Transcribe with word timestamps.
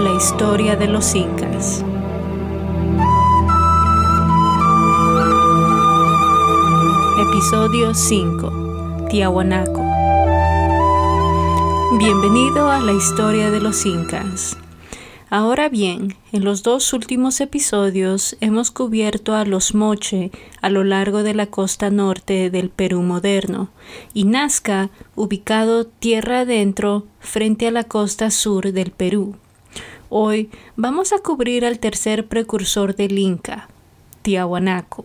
la 0.00 0.14
historia 0.14 0.76
de 0.76 0.86
los 0.86 1.14
incas. 1.14 1.84
Episodio 7.20 7.92
5. 7.92 9.06
Tiahuanaco. 9.10 9.84
Bienvenido 11.98 12.70
a 12.70 12.80
la 12.80 12.92
historia 12.92 13.50
de 13.50 13.60
los 13.60 13.84
incas. 13.84 14.56
Ahora 15.28 15.68
bien, 15.68 16.16
en 16.32 16.44
los 16.44 16.62
dos 16.62 16.94
últimos 16.94 17.42
episodios 17.42 18.38
hemos 18.40 18.70
cubierto 18.70 19.34
a 19.34 19.44
los 19.44 19.74
Moche 19.74 20.30
a 20.62 20.70
lo 20.70 20.82
largo 20.82 21.22
de 21.22 21.34
la 21.34 21.46
costa 21.46 21.90
norte 21.90 22.48
del 22.48 22.70
Perú 22.70 23.02
moderno 23.02 23.68
y 24.14 24.24
Nazca 24.24 24.88
ubicado 25.14 25.84
tierra 25.84 26.40
adentro 26.40 27.06
frente 27.18 27.68
a 27.68 27.70
la 27.70 27.84
costa 27.84 28.30
sur 28.30 28.72
del 28.72 28.92
Perú. 28.92 29.36
Hoy 30.12 30.50
vamos 30.74 31.12
a 31.12 31.20
cubrir 31.20 31.64
al 31.64 31.78
tercer 31.78 32.26
precursor 32.26 32.96
del 32.96 33.16
Inca, 33.16 33.68
Tiahuanaco. 34.22 35.04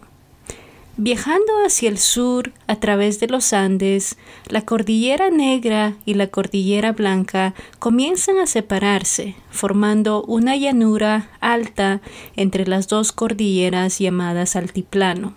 Viajando 0.97 1.53
hacia 1.63 1.89
el 1.89 1.99
sur 1.99 2.53
a 2.65 2.77
través 2.77 3.19
de 3.19 3.27
los 3.27 3.53
Andes, 3.53 4.17
la 4.47 4.65
cordillera 4.65 5.29
negra 5.29 5.93
y 6.05 6.15
la 6.15 6.25
cordillera 6.25 6.91
blanca 6.91 7.53
comienzan 7.77 8.39
a 8.39 8.47
separarse, 8.47 9.35
formando 9.51 10.23
una 10.23 10.55
llanura 10.55 11.29
alta 11.39 12.01
entre 12.35 12.65
las 12.65 12.87
dos 12.87 13.11
cordilleras 13.11 13.99
llamadas 13.99 14.55
altiplano. 14.55 15.35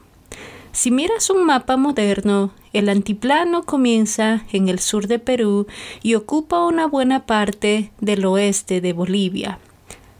Si 0.72 0.90
miras 0.90 1.28
un 1.28 1.44
mapa 1.44 1.76
moderno, 1.76 2.52
el 2.72 2.88
altiplano 2.88 3.64
comienza 3.64 4.44
en 4.52 4.68
el 4.68 4.78
sur 4.78 5.08
de 5.08 5.18
Perú 5.18 5.66
y 6.02 6.14
ocupa 6.14 6.64
una 6.64 6.86
buena 6.86 7.26
parte 7.26 7.90
del 8.00 8.24
oeste 8.24 8.80
de 8.80 8.92
Bolivia. 8.92 9.58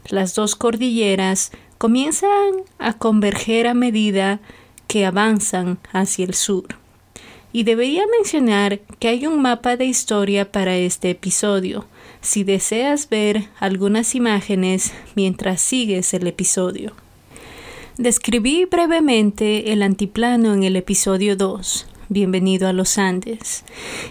Las 0.09 0.33
dos 0.33 0.55
cordilleras 0.55 1.51
comienzan 1.77 2.29
a 2.79 2.93
converger 2.93 3.67
a 3.67 3.73
medida 3.73 4.39
que 4.87 5.05
avanzan 5.05 5.77
hacia 5.91 6.25
el 6.25 6.33
sur. 6.33 6.65
Y 7.53 7.63
debería 7.63 8.03
mencionar 8.17 8.79
que 8.99 9.07
hay 9.07 9.25
un 9.27 9.41
mapa 9.41 9.77
de 9.77 9.85
historia 9.85 10.51
para 10.51 10.75
este 10.77 11.11
episodio, 11.11 11.85
si 12.21 12.43
deseas 12.43 13.09
ver 13.09 13.49
algunas 13.59 14.13
imágenes 14.15 14.93
mientras 15.15 15.61
sigues 15.61 16.13
el 16.13 16.27
episodio. 16.27 16.93
Describí 17.97 18.65
brevemente 18.65 19.73
el 19.73 19.83
antiplano 19.83 20.53
en 20.53 20.63
el 20.63 20.75
episodio 20.75 21.35
2. 21.35 21.88
Bienvenido 22.11 22.67
a 22.67 22.73
los 22.73 22.97
Andes. 22.97 23.63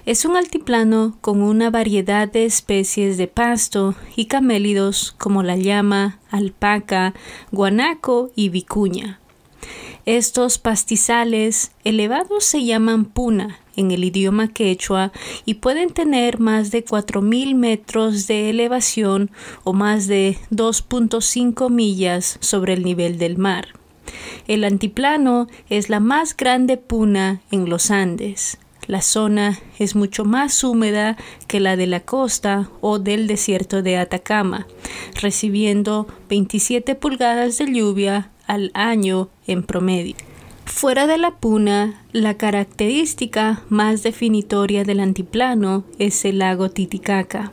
Es 0.07 0.25
un 0.25 0.37
altiplano 0.37 1.19
con 1.21 1.43
una 1.43 1.69
variedad 1.69 2.31
de 2.31 2.45
especies 2.45 3.19
de 3.19 3.27
pasto 3.27 3.97
y 4.15 4.27
camélidos 4.27 5.17
como 5.19 5.43
la 5.43 5.57
llama, 5.57 6.21
alpaca, 6.31 7.13
guanaco 7.51 8.31
y 8.37 8.51
vicuña. 8.51 9.19
Estos 10.07 10.59
pastizales 10.59 11.73
elevados 11.83 12.45
se 12.45 12.65
llaman 12.65 13.05
puna 13.05 13.59
en 13.75 13.91
el 13.91 14.05
idioma 14.05 14.47
quechua 14.47 15.11
y 15.45 15.55
pueden 15.55 15.91
tener 15.91 16.39
más 16.39 16.71
de 16.71 16.85
4.000 16.85 17.57
metros 17.57 18.29
de 18.29 18.51
elevación 18.51 19.29
o 19.65 19.73
más 19.73 20.07
de 20.07 20.39
2.5 20.53 21.69
millas 21.69 22.39
sobre 22.41 22.75
el 22.75 22.85
nivel 22.85 23.19
del 23.19 23.39
mar. 23.39 23.78
El 24.47 24.64
antiplano 24.64 25.47
es 25.69 25.89
la 25.89 26.01
más 26.01 26.37
grande 26.37 26.77
puna 26.77 27.41
en 27.51 27.69
los 27.69 27.91
Andes. 27.91 28.59
La 28.87 29.03
zona 29.03 29.59
es 29.78 29.95
mucho 29.95 30.25
más 30.25 30.65
húmeda 30.65 31.19
que 31.47 31.61
la 31.61 31.77
de 31.77 31.87
la 31.87 32.00
costa 32.00 32.70
o 32.81 32.98
del 32.98 33.27
desierto 33.27 33.83
de 33.83 33.98
Atacama, 33.98 34.67
recibiendo 35.20 36.06
27 36.31 36.95
pulgadas 36.95 37.59
de 37.59 37.67
lluvia 37.67 38.31
al 38.47 38.70
año 38.73 39.28
en 39.47 39.62
promedio. 39.62 40.16
Fuera 40.65 41.06
de 41.06 41.19
la 41.19 41.33
puna, 41.33 42.03
la 42.12 42.34
característica 42.34 43.62
más 43.69 44.03
definitoria 44.03 44.84
del 44.84 45.00
antiplano 45.00 45.84
es 45.99 46.25
el 46.25 46.38
lago 46.38 46.71
Titicaca. 46.71 47.53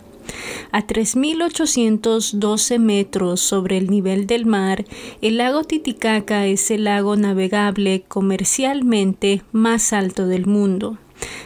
A 0.71 0.85
3.812 0.85 2.79
metros 2.79 3.39
sobre 3.41 3.77
el 3.77 3.89
nivel 3.89 4.27
del 4.27 4.45
mar, 4.45 4.85
el 5.21 5.37
lago 5.37 5.63
Titicaca 5.63 6.45
es 6.47 6.71
el 6.71 6.85
lago 6.85 7.15
navegable 7.15 8.03
comercialmente 8.07 9.43
más 9.51 9.93
alto 9.93 10.27
del 10.27 10.45
mundo. 10.45 10.97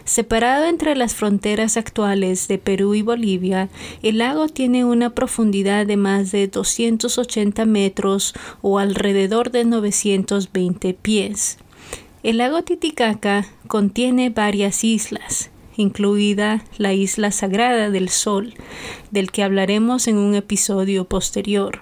Separado 0.03 0.66
entre 0.66 0.95
las 0.95 1.13
fronteras 1.13 1.78
actuales 1.78 2.47
de 2.47 2.57
Perú 2.57 2.95
y 2.95 3.03
Bolivia, 3.03 3.69
el 4.01 4.17
lago 4.17 4.47
tiene 4.47 4.84
una 4.84 5.11
profundidad 5.11 5.85
de 5.85 5.97
más 5.97 6.31
de 6.31 6.47
280 6.47 7.66
metros 7.66 8.34
o 8.61 8.79
alrededor 8.79 9.51
de 9.51 9.66
920 9.66 10.94
pies. 10.96 11.59
El 12.23 12.40
lago 12.40 12.63
Titicaca 12.63 13.46
contiene 13.67 14.29
varias 14.29 14.84
islas, 14.84 15.51
incluida 15.79 16.63
la 16.78 16.94
isla 16.94 17.31
sagrada 17.31 17.90
del 17.90 18.09
Sol, 18.09 18.53
del 19.12 19.31
que 19.31 19.44
hablaremos 19.44 20.07
en 20.07 20.17
un 20.17 20.35
episodio 20.35 21.06
posterior. 21.06 21.79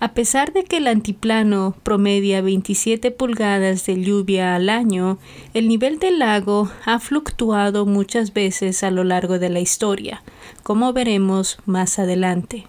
A 0.00 0.12
pesar 0.12 0.52
de 0.52 0.64
que 0.64 0.78
el 0.78 0.86
antiplano 0.86 1.76
promedia 1.82 2.40
27 2.40 3.10
pulgadas 3.10 3.84
de 3.86 4.02
lluvia 4.02 4.56
al 4.56 4.70
año, 4.70 5.18
el 5.54 5.68
nivel 5.68 5.98
del 5.98 6.18
lago 6.18 6.70
ha 6.84 6.98
fluctuado 6.98 7.86
muchas 7.86 8.32
veces 8.32 8.82
a 8.82 8.90
lo 8.90 9.04
largo 9.04 9.38
de 9.38 9.50
la 9.50 9.60
historia, 9.60 10.22
como 10.62 10.92
veremos 10.92 11.58
más 11.66 11.98
adelante. 11.98 12.66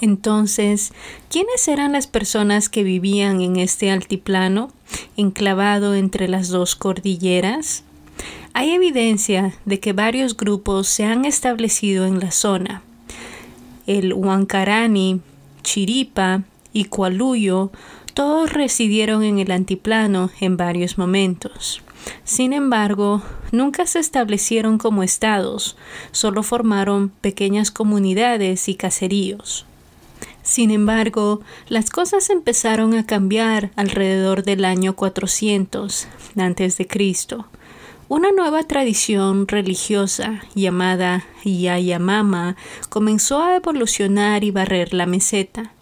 Entonces, 0.00 0.92
¿quiénes 1.30 1.66
eran 1.66 1.92
las 1.92 2.06
personas 2.06 2.68
que 2.68 2.84
vivían 2.84 3.40
en 3.40 3.56
este 3.56 3.90
altiplano, 3.90 4.70
enclavado 5.16 5.94
entre 5.94 6.28
las 6.28 6.48
dos 6.48 6.76
cordilleras? 6.76 7.84
Hay 8.52 8.70
evidencia 8.72 9.54
de 9.64 9.78
que 9.78 9.92
varios 9.92 10.36
grupos 10.36 10.88
se 10.88 11.04
han 11.04 11.24
establecido 11.24 12.04
en 12.06 12.18
la 12.18 12.32
zona. 12.32 12.82
El 13.86 14.12
Huancarani, 14.12 15.20
Chiripa 15.62 16.42
y 16.72 16.86
Cualuyo 16.86 17.70
todos 18.12 18.52
residieron 18.52 19.22
en 19.22 19.38
el 19.38 19.52
antiplano 19.52 20.30
en 20.40 20.56
varios 20.56 20.98
momentos. 20.98 21.80
Sin 22.24 22.52
embargo, 22.52 23.22
nunca 23.52 23.86
se 23.86 24.00
establecieron 24.00 24.78
como 24.78 25.02
estados, 25.02 25.76
solo 26.10 26.42
formaron 26.42 27.10
pequeñas 27.20 27.70
comunidades 27.70 28.68
y 28.68 28.74
caseríos. 28.74 29.64
Sin 30.42 30.70
embargo, 30.70 31.40
las 31.68 31.90
cosas 31.90 32.30
empezaron 32.30 32.94
a 32.94 33.06
cambiar 33.06 33.70
alrededor 33.76 34.42
del 34.42 34.64
año 34.64 34.96
400 34.96 36.08
antes 36.36 36.78
de 36.78 36.86
Cristo. 36.86 37.46
Una 38.10 38.32
nueva 38.32 38.64
tradición 38.64 39.46
religiosa 39.46 40.42
llamada 40.56 41.26
Yayamama 41.44 42.56
comenzó 42.88 43.40
a 43.40 43.54
evolucionar 43.54 44.42
y 44.42 44.50
barrer 44.50 44.92
la 44.92 45.06
meseta. 45.06 45.72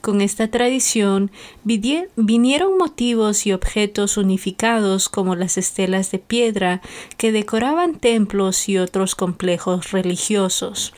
Con 0.00 0.22
esta 0.22 0.48
tradición 0.48 1.30
vinieron 1.62 2.76
motivos 2.78 3.46
y 3.46 3.52
objetos 3.52 4.16
unificados 4.16 5.08
como 5.08 5.36
las 5.36 5.56
estelas 5.56 6.10
de 6.10 6.18
piedra 6.18 6.82
que 7.16 7.30
decoraban 7.30 7.94
templos 7.94 8.68
y 8.68 8.78
otros 8.78 9.14
complejos 9.14 9.92
religiosos. 9.92 10.92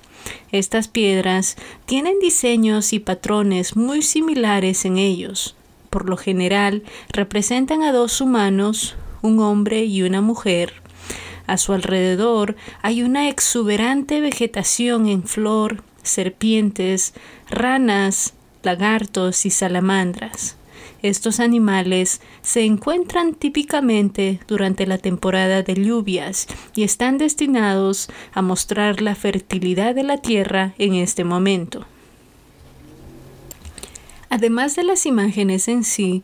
Estas 0.50 0.88
piedras 0.88 1.56
tienen 1.84 2.18
diseños 2.20 2.94
y 2.94 3.00
patrones 3.00 3.76
muy 3.76 4.00
similares 4.00 4.86
en 4.86 4.96
ellos. 4.96 5.56
Por 5.90 6.08
lo 6.08 6.16
general 6.16 6.84
representan 7.12 7.82
a 7.82 7.92
dos 7.92 8.22
humanos, 8.22 8.96
un 9.24 9.40
hombre 9.40 9.84
y 9.84 10.02
una 10.02 10.20
mujer. 10.20 10.74
A 11.46 11.56
su 11.56 11.72
alrededor 11.72 12.56
hay 12.82 13.02
una 13.02 13.28
exuberante 13.28 14.20
vegetación 14.20 15.08
en 15.08 15.24
flor, 15.24 15.82
serpientes, 16.02 17.14
ranas, 17.48 18.34
lagartos 18.62 19.46
y 19.46 19.50
salamandras. 19.50 20.56
Estos 21.02 21.40
animales 21.40 22.20
se 22.42 22.64
encuentran 22.64 23.34
típicamente 23.34 24.40
durante 24.46 24.86
la 24.86 24.98
temporada 24.98 25.62
de 25.62 25.74
lluvias 25.74 26.46
y 26.74 26.82
están 26.82 27.18
destinados 27.18 28.08
a 28.32 28.42
mostrar 28.42 29.02
la 29.02 29.14
fertilidad 29.14 29.94
de 29.94 30.02
la 30.02 30.18
tierra 30.18 30.74
en 30.78 30.94
este 30.94 31.24
momento. 31.24 31.86
Además 34.30 34.76
de 34.76 34.84
las 34.84 35.06
imágenes 35.06 35.68
en 35.68 35.84
sí, 35.84 36.22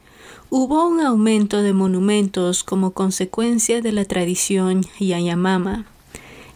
hubo 0.50 0.84
un 0.88 1.00
aumento 1.00 1.62
de 1.62 1.72
monumentos 1.72 2.64
como 2.64 2.90
consecuencia 2.90 3.80
de 3.80 3.92
la 3.92 4.04
tradición 4.04 4.84
Yayamama 4.98 5.86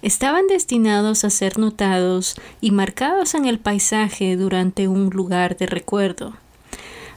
estaban 0.02 0.48
destinados 0.48 1.24
a 1.24 1.30
ser 1.30 1.58
notados 1.58 2.34
y 2.60 2.72
marcados 2.72 3.34
en 3.34 3.46
el 3.46 3.60
paisaje 3.60 4.36
durante 4.36 4.88
un 4.88 5.10
lugar 5.10 5.56
de 5.56 5.66
recuerdo. 5.66 6.34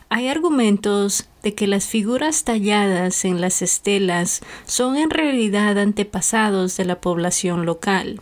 Hay 0.09 0.29
argumentos 0.29 1.27
de 1.43 1.53
que 1.53 1.67
las 1.67 1.87
figuras 1.87 2.43
talladas 2.43 3.25
en 3.25 3.41
las 3.41 3.61
estelas 3.61 4.41
son 4.65 4.95
en 4.95 5.09
realidad 5.09 5.77
antepasados 5.79 6.77
de 6.77 6.85
la 6.85 7.01
población 7.01 7.65
local. 7.65 8.21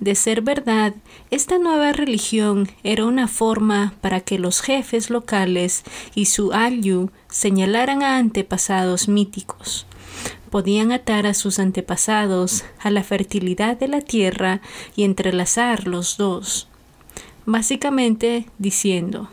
De 0.00 0.14
ser 0.14 0.40
verdad, 0.40 0.94
esta 1.30 1.58
nueva 1.58 1.92
religión 1.92 2.70
era 2.82 3.04
una 3.04 3.28
forma 3.28 3.92
para 4.00 4.20
que 4.20 4.38
los 4.38 4.62
jefes 4.62 5.10
locales 5.10 5.84
y 6.14 6.24
su 6.24 6.52
alyu 6.52 7.10
señalaran 7.28 8.02
a 8.02 8.16
antepasados 8.16 9.08
míticos. 9.08 9.86
Podían 10.48 10.90
atar 10.90 11.26
a 11.26 11.34
sus 11.34 11.58
antepasados 11.58 12.64
a 12.80 12.90
la 12.90 13.04
fertilidad 13.04 13.76
de 13.76 13.88
la 13.88 14.00
tierra 14.00 14.62
y 14.96 15.04
entrelazar 15.04 15.86
los 15.86 16.16
dos, 16.16 16.66
básicamente 17.44 18.46
diciendo, 18.58 19.28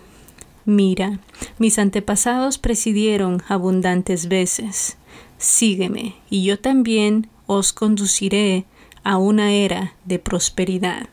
Mira, 0.66 1.22
mis 1.60 1.80
antepasados 1.80 2.58
presidieron 2.58 3.42
abundantes 3.48 4.28
veces. 4.28 4.98
Sígueme, 5.38 6.16
y 6.30 6.44
yo 6.44 6.60
también 6.60 7.30
os 7.46 7.72
conduciré 7.72 8.66
a 9.07 9.15
una 9.15 9.54
era 9.54 9.94
de 10.04 10.19
prosperidad. 10.19 11.07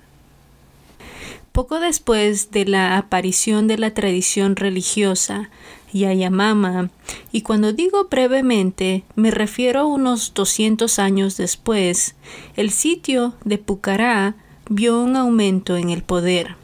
Poco 1.53 1.79
después 1.79 2.51
de 2.51 2.65
la 2.65 2.99
aparición 2.99 3.69
de 3.69 3.79
la 3.79 3.95
tradición 3.95 4.57
religiosa 4.57 5.49
Yayamama, 5.93 6.91
y 7.31 7.43
cuando 7.43 7.73
digo 7.73 8.09
brevemente 8.11 9.05
me 9.15 9.31
refiero 9.31 9.79
a 9.79 9.87
unos 9.87 10.35
200 10.35 10.99
años 10.99 11.37
después, 11.37 12.17
el 12.57 12.73
sitio 12.73 13.35
de 13.45 13.59
Pucará 13.59 14.35
vio 14.69 15.01
un 15.01 15.15
aumento 15.15 15.77
en 15.77 15.91
el 15.91 16.03
poder. 16.03 16.57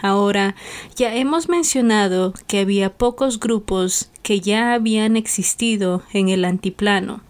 Ahora, 0.00 0.54
ya 0.96 1.14
hemos 1.14 1.50
mencionado 1.50 2.32
que 2.46 2.60
había 2.60 2.94
pocos 2.94 3.38
grupos 3.38 4.08
que 4.22 4.40
ya 4.40 4.72
habían 4.72 5.18
existido 5.18 6.02
en 6.14 6.30
el 6.30 6.46
antiplano, 6.46 7.20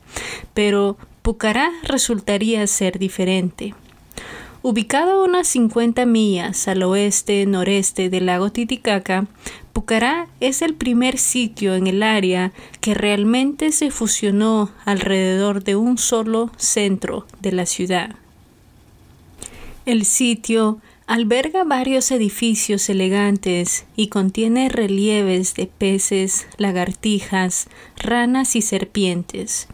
pero 0.54 0.96
Pucará 1.25 1.73
resultaría 1.85 2.67
ser 2.67 2.99
diferente. 2.99 3.73
Ubicado 4.61 5.12
a 5.12 5.25
unas 5.25 5.49
50 5.49 6.05
millas 6.05 6.69
al 6.69 6.82
oeste-noreste 6.82 8.11
del 8.11 8.26
lago 8.26 8.53
Titicaca, 8.53 9.26
Pucará 9.73 10.29
es 10.41 10.61
el 10.61 10.75
primer 10.75 11.17
sitio 11.17 11.76
en 11.76 11.87
el 11.87 12.03
área 12.03 12.53
que 12.82 12.93
realmente 12.93 13.73
se 13.73 13.91
fusionó 13.91 14.71
alrededor 14.85 15.65
de 15.65 15.76
un 15.76 15.97
solo 15.97 16.50
centro 16.59 17.26
de 17.41 17.53
la 17.53 17.65
ciudad. 17.65 18.17
El 19.87 20.05
sitio 20.05 20.79
alberga 21.06 21.65
varios 21.65 22.11
edificios 22.11 22.91
elegantes 22.91 23.87
y 23.97 24.09
contiene 24.09 24.69
relieves 24.69 25.55
de 25.55 25.69
peces, 25.69 26.47
lagartijas, 26.59 27.69
ranas 27.97 28.56
y 28.56 28.61
serpientes. 28.61 29.69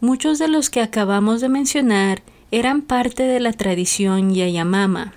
Muchos 0.00 0.38
de 0.38 0.46
los 0.46 0.70
que 0.70 0.80
acabamos 0.80 1.40
de 1.40 1.48
mencionar 1.48 2.22
eran 2.52 2.82
parte 2.82 3.24
de 3.24 3.40
la 3.40 3.52
tradición 3.52 4.32
Yayamama. 4.32 5.12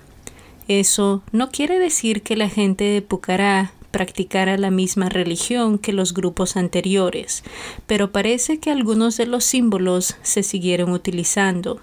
Eso 0.66 1.22
no 1.30 1.52
quiere 1.52 1.78
decir 1.78 2.22
que 2.22 2.36
la 2.36 2.48
gente 2.48 2.82
de 2.82 3.00
Pucará 3.00 3.74
practicara 3.92 4.56
la 4.58 4.72
misma 4.72 5.08
religión 5.08 5.78
que 5.78 5.92
los 5.92 6.14
grupos 6.14 6.56
anteriores, 6.56 7.44
pero 7.86 8.10
parece 8.10 8.58
que 8.58 8.72
algunos 8.72 9.16
de 9.16 9.26
los 9.26 9.44
símbolos 9.44 10.16
se 10.22 10.42
siguieron 10.42 10.90
utilizando. 10.90 11.80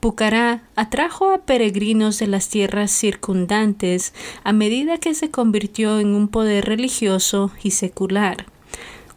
Pucará 0.00 0.64
atrajo 0.74 1.30
a 1.30 1.42
peregrinos 1.42 2.18
de 2.18 2.26
las 2.26 2.48
tierras 2.48 2.90
circundantes 2.90 4.14
a 4.42 4.52
medida 4.52 4.98
que 4.98 5.14
se 5.14 5.30
convirtió 5.30 6.00
en 6.00 6.16
un 6.16 6.26
poder 6.26 6.64
religioso 6.64 7.52
y 7.62 7.70
secular 7.70 8.46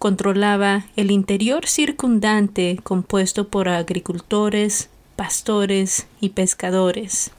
controlaba 0.03 0.83
el 0.97 1.11
interior 1.11 1.65
circundante 1.65 2.77
compuesto 2.83 3.47
por 3.47 3.69
agricultores, 3.69 4.89
pastores 5.15 6.07
y 6.19 6.31
pescadores. 6.31 7.31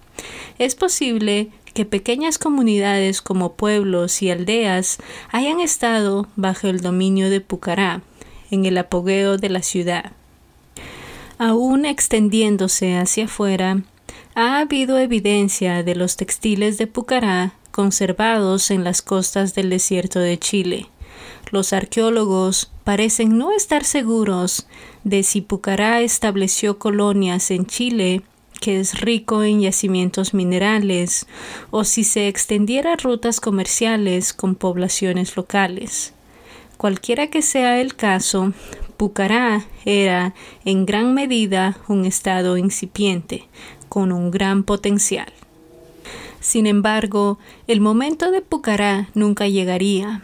Es 0.58 0.74
posible 0.74 1.50
que 1.74 1.84
pequeñas 1.84 2.38
comunidades 2.38 3.20
como 3.20 3.52
pueblos 3.52 4.22
y 4.22 4.30
aldeas 4.30 4.96
hayan 5.30 5.60
estado 5.60 6.26
bajo 6.36 6.68
el 6.68 6.80
dominio 6.80 7.28
de 7.28 7.42
Pucará, 7.42 8.00
en 8.50 8.64
el 8.64 8.78
apogeo 8.78 9.36
de 9.36 9.50
la 9.50 9.60
ciudad. 9.60 10.12
Aún 11.36 11.84
extendiéndose 11.84 12.96
hacia 12.96 13.26
afuera, 13.26 13.82
ha 14.34 14.58
habido 14.60 14.98
evidencia 14.98 15.82
de 15.82 15.96
los 15.96 16.16
textiles 16.16 16.78
de 16.78 16.86
Pucará 16.86 17.52
conservados 17.72 18.70
en 18.70 18.84
las 18.84 19.02
costas 19.02 19.54
del 19.54 19.68
desierto 19.68 20.18
de 20.18 20.38
Chile. 20.38 20.86
Los 21.50 21.72
arqueólogos 21.72 22.70
parecen 22.84 23.38
no 23.38 23.52
estar 23.52 23.84
seguros 23.84 24.66
de 25.04 25.22
si 25.22 25.40
Pucará 25.40 26.00
estableció 26.00 26.78
colonias 26.78 27.50
en 27.50 27.66
Chile, 27.66 28.22
que 28.60 28.80
es 28.80 29.00
rico 29.00 29.42
en 29.42 29.60
yacimientos 29.60 30.32
minerales, 30.32 31.26
o 31.70 31.84
si 31.84 32.02
se 32.02 32.28
extendiera 32.28 32.96
rutas 32.96 33.40
comerciales 33.40 34.32
con 34.32 34.54
poblaciones 34.54 35.36
locales. 35.36 36.14
Cualquiera 36.76 37.28
que 37.28 37.42
sea 37.42 37.80
el 37.80 37.94
caso, 37.94 38.52
Pucará 38.96 39.64
era 39.84 40.34
en 40.64 40.86
gran 40.86 41.14
medida 41.14 41.76
un 41.88 42.04
estado 42.04 42.56
incipiente, 42.56 43.44
con 43.88 44.12
un 44.12 44.30
gran 44.30 44.62
potencial. 44.62 45.32
Sin 46.40 46.66
embargo, 46.66 47.38
el 47.66 47.80
momento 47.80 48.30
de 48.30 48.40
Pucará 48.40 49.08
nunca 49.14 49.48
llegaría. 49.48 50.22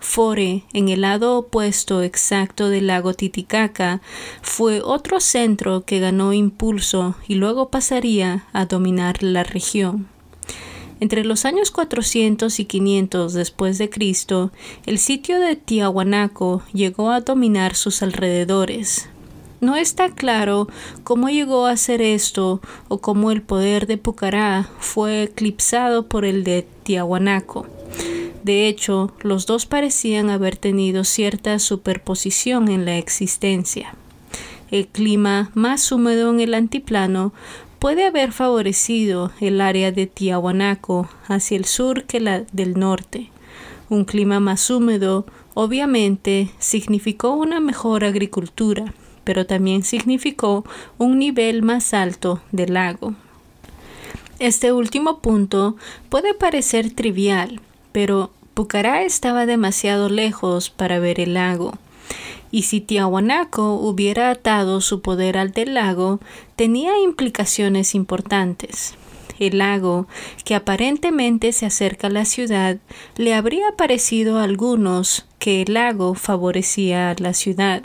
Fore, 0.00 0.64
en 0.72 0.88
el 0.88 1.02
lado 1.02 1.38
opuesto 1.38 2.02
exacto 2.02 2.68
del 2.68 2.86
lago 2.86 3.14
Titicaca, 3.14 4.00
fue 4.42 4.80
otro 4.82 5.20
centro 5.20 5.84
que 5.84 6.00
ganó 6.00 6.32
impulso 6.32 7.16
y 7.26 7.34
luego 7.34 7.68
pasaría 7.68 8.46
a 8.52 8.66
dominar 8.66 9.22
la 9.22 9.44
región. 9.44 10.08
Entre 11.00 11.24
los 11.24 11.44
años 11.44 11.70
400 11.70 12.58
y 12.58 12.64
500 12.64 13.32
después 13.32 13.78
de 13.78 13.88
Cristo, 13.88 14.50
el 14.84 14.98
sitio 14.98 15.38
de 15.38 15.54
Tiahuanaco 15.54 16.62
llegó 16.72 17.10
a 17.10 17.20
dominar 17.20 17.76
sus 17.76 18.02
alrededores. 18.02 19.08
No 19.60 19.76
está 19.76 20.10
claro 20.10 20.68
cómo 21.04 21.28
llegó 21.28 21.66
a 21.66 21.72
hacer 21.72 22.00
esto 22.00 22.60
o 22.88 22.98
cómo 22.98 23.30
el 23.30 23.42
poder 23.42 23.86
de 23.86 23.96
Pucará 23.96 24.70
fue 24.78 25.24
eclipsado 25.24 26.06
por 26.06 26.24
el 26.24 26.44
de 26.44 26.66
Tiahuanaco. 26.84 27.66
De 28.42 28.68
hecho, 28.68 29.12
los 29.22 29.46
dos 29.46 29.66
parecían 29.66 30.30
haber 30.30 30.56
tenido 30.56 31.04
cierta 31.04 31.58
superposición 31.58 32.68
en 32.68 32.84
la 32.84 32.96
existencia. 32.96 33.94
El 34.70 34.86
clima 34.86 35.50
más 35.54 35.90
húmedo 35.92 36.30
en 36.30 36.40
el 36.40 36.54
antiplano 36.54 37.32
puede 37.78 38.06
haber 38.06 38.32
favorecido 38.32 39.32
el 39.40 39.60
área 39.60 39.92
de 39.92 40.06
Tiahuanaco 40.06 41.08
hacia 41.26 41.56
el 41.56 41.64
sur 41.64 42.04
que 42.04 42.20
la 42.20 42.40
del 42.52 42.78
norte. 42.78 43.30
Un 43.88 44.04
clima 44.04 44.40
más 44.40 44.68
húmedo 44.70 45.26
obviamente 45.54 46.50
significó 46.58 47.32
una 47.32 47.60
mejor 47.60 48.04
agricultura, 48.04 48.92
pero 49.24 49.46
también 49.46 49.82
significó 49.82 50.64
un 50.98 51.18
nivel 51.18 51.62
más 51.62 51.94
alto 51.94 52.40
del 52.52 52.74
lago. 52.74 53.14
Este 54.38 54.72
último 54.72 55.18
punto 55.20 55.76
puede 56.10 56.34
parecer 56.34 56.94
trivial, 56.94 57.60
pero 57.92 58.30
Pucará 58.58 59.04
estaba 59.04 59.46
demasiado 59.46 60.08
lejos 60.08 60.68
para 60.68 60.98
ver 60.98 61.20
el 61.20 61.34
lago, 61.34 61.74
y 62.50 62.62
si 62.62 62.80
Tiahuanaco 62.80 63.74
hubiera 63.74 64.30
atado 64.32 64.80
su 64.80 65.00
poder 65.00 65.38
al 65.38 65.52
del 65.52 65.74
lago, 65.74 66.18
tenía 66.56 66.98
implicaciones 66.98 67.94
importantes. 67.94 68.96
El 69.38 69.58
lago, 69.58 70.08
que 70.44 70.56
aparentemente 70.56 71.52
se 71.52 71.66
acerca 71.66 72.08
a 72.08 72.10
la 72.10 72.24
ciudad, 72.24 72.78
le 73.16 73.32
habría 73.32 73.76
parecido 73.76 74.40
a 74.40 74.42
algunos 74.42 75.24
que 75.38 75.62
el 75.62 75.74
lago 75.74 76.14
favorecía 76.14 77.10
a 77.10 77.14
la 77.16 77.34
ciudad 77.34 77.84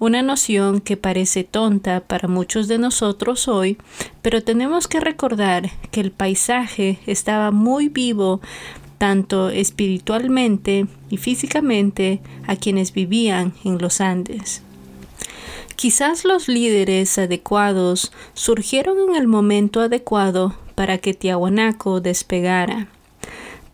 una 0.00 0.22
noción 0.22 0.80
que 0.80 0.96
parece 0.96 1.44
tonta 1.44 2.00
para 2.00 2.28
muchos 2.28 2.68
de 2.68 2.78
nosotros 2.78 3.48
hoy, 3.48 3.78
pero 4.22 4.42
tenemos 4.42 4.88
que 4.88 5.00
recordar 5.00 5.70
que 5.92 6.00
el 6.00 6.10
paisaje 6.10 6.98
estaba 7.06 7.50
muy 7.52 7.88
vivo 7.88 8.40
tanto 8.98 9.50
espiritualmente 9.50 10.86
y 11.10 11.16
físicamente 11.16 12.20
a 12.46 12.56
quienes 12.56 12.92
vivían 12.92 13.54
en 13.64 13.78
los 13.78 14.00
Andes. 14.00 14.62
Quizás 15.76 16.24
los 16.24 16.48
líderes 16.48 17.18
adecuados 17.18 18.12
surgieron 18.32 18.96
en 19.10 19.16
el 19.16 19.26
momento 19.26 19.80
adecuado 19.80 20.56
para 20.74 20.98
que 20.98 21.14
Tiahuanaco 21.14 22.00
despegara. 22.00 22.88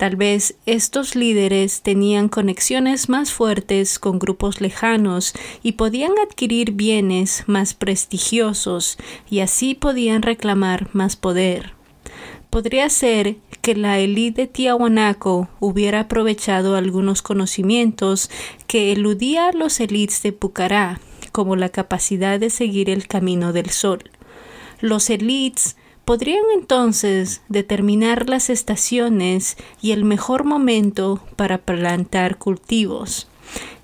Tal 0.00 0.17
vez 0.17 0.55
estos 0.65 1.15
líderes 1.15 1.83
tenían 1.83 2.31
conexiones 2.31 3.11
más 3.11 3.33
fuertes 3.33 3.99
con 3.99 4.19
grupos 4.19 4.62
lejanos 4.62 5.35
y 5.62 5.73
podían 5.73 6.12
adquirir 6.27 6.73
bienes 6.73 7.45
más 7.47 7.75
prestigiosos 7.75 8.97
y 9.29 9.41
así 9.41 9.75
podían 9.75 10.23
reclamar 10.23 10.89
más 10.95 11.17
poder. 11.17 11.75
Podría 12.50 12.90
ser 12.90 13.37
que 13.62 13.76
la 13.76 14.00
élite 14.00 14.42
de 14.42 14.49
Tiahuanaco 14.49 15.49
hubiera 15.61 16.00
aprovechado 16.00 16.75
algunos 16.75 17.23
conocimientos 17.23 18.28
que 18.66 18.90
eludía 18.90 19.49
a 19.49 19.52
los 19.52 19.78
élites 19.78 20.23
de 20.25 20.33
Pucará, 20.33 21.00
como 21.30 21.54
la 21.54 21.69
capacidad 21.69 22.40
de 22.40 22.50
seguir 22.50 22.90
el 22.90 23.07
camino 23.07 23.52
del 23.52 23.71
sol. 23.71 24.02
Los 24.80 25.11
élites 25.11 25.76
podrían 26.04 26.42
entonces 26.52 27.42
determinar 27.49 28.28
las 28.28 28.50
estaciones 28.50 29.57
y 29.80 29.92
el 29.92 30.02
mejor 30.02 30.42
momento 30.42 31.21
para 31.37 31.59
plantar 31.59 32.38
cultivos. 32.38 33.28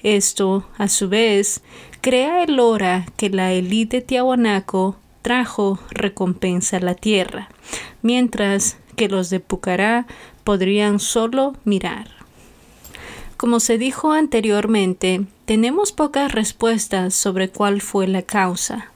Esto, 0.03 0.67
a 0.77 0.89
su 0.89 1.09
vez, 1.09 1.63
crea 2.01 2.43
el 2.43 2.59
hora 2.59 3.07
que 3.17 3.31
la 3.31 3.53
élite 3.53 3.99
de 3.99 4.03
Tiahuanaco 4.03 4.97
trajo 5.27 5.81
recompensa 5.91 6.77
a 6.77 6.81
la 6.81 6.95
tierra, 6.95 7.49
mientras 8.01 8.77
que 8.95 9.09
los 9.09 9.29
de 9.29 9.41
Pucará 9.41 10.07
podrían 10.45 11.01
solo 11.01 11.57
mirar. 11.65 12.07
Como 13.37 13.59
se 13.59 13.77
dijo 13.77 14.13
anteriormente, 14.13 15.27
tenemos 15.45 15.91
pocas 15.91 16.31
respuestas 16.31 17.13
sobre 17.15 17.49
cuál 17.49 17.81
fue 17.81 18.07
la 18.07 18.23
causa, 18.23 18.93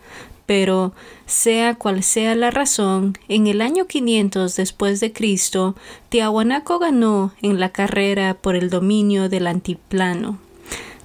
pero 0.46 0.92
sea 1.26 1.74
cual 1.74 2.04
sea 2.04 2.36
la 2.36 2.52
razón, 2.52 3.18
en 3.26 3.48
el 3.48 3.60
año 3.60 3.88
500 3.88 4.54
después 4.54 5.00
de 5.00 5.12
Cristo, 5.12 5.74
Tiahuanaco 6.10 6.78
ganó 6.78 7.32
en 7.42 7.58
la 7.58 7.70
carrera 7.70 8.34
por 8.34 8.54
el 8.54 8.70
dominio 8.70 9.28
del 9.28 9.48
antiplano. 9.48 10.38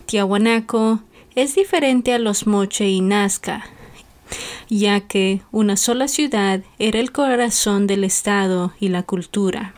Tiahuanaco 0.06 1.00
es 1.34 1.56
diferente 1.56 2.14
a 2.14 2.20
los 2.20 2.46
Moche 2.46 2.88
y 2.90 3.02
Nazca, 3.02 3.72
ya 4.70 5.02
que 5.02 5.42
una 5.52 5.78
sola 5.78 6.08
ciudad 6.08 6.62
era 6.80 7.00
el 7.00 7.12
corazón 7.12 7.88
del 7.88 8.04
Estado 8.04 8.74
y 8.80 8.90
la 8.90 9.04
cultura. 9.04 9.74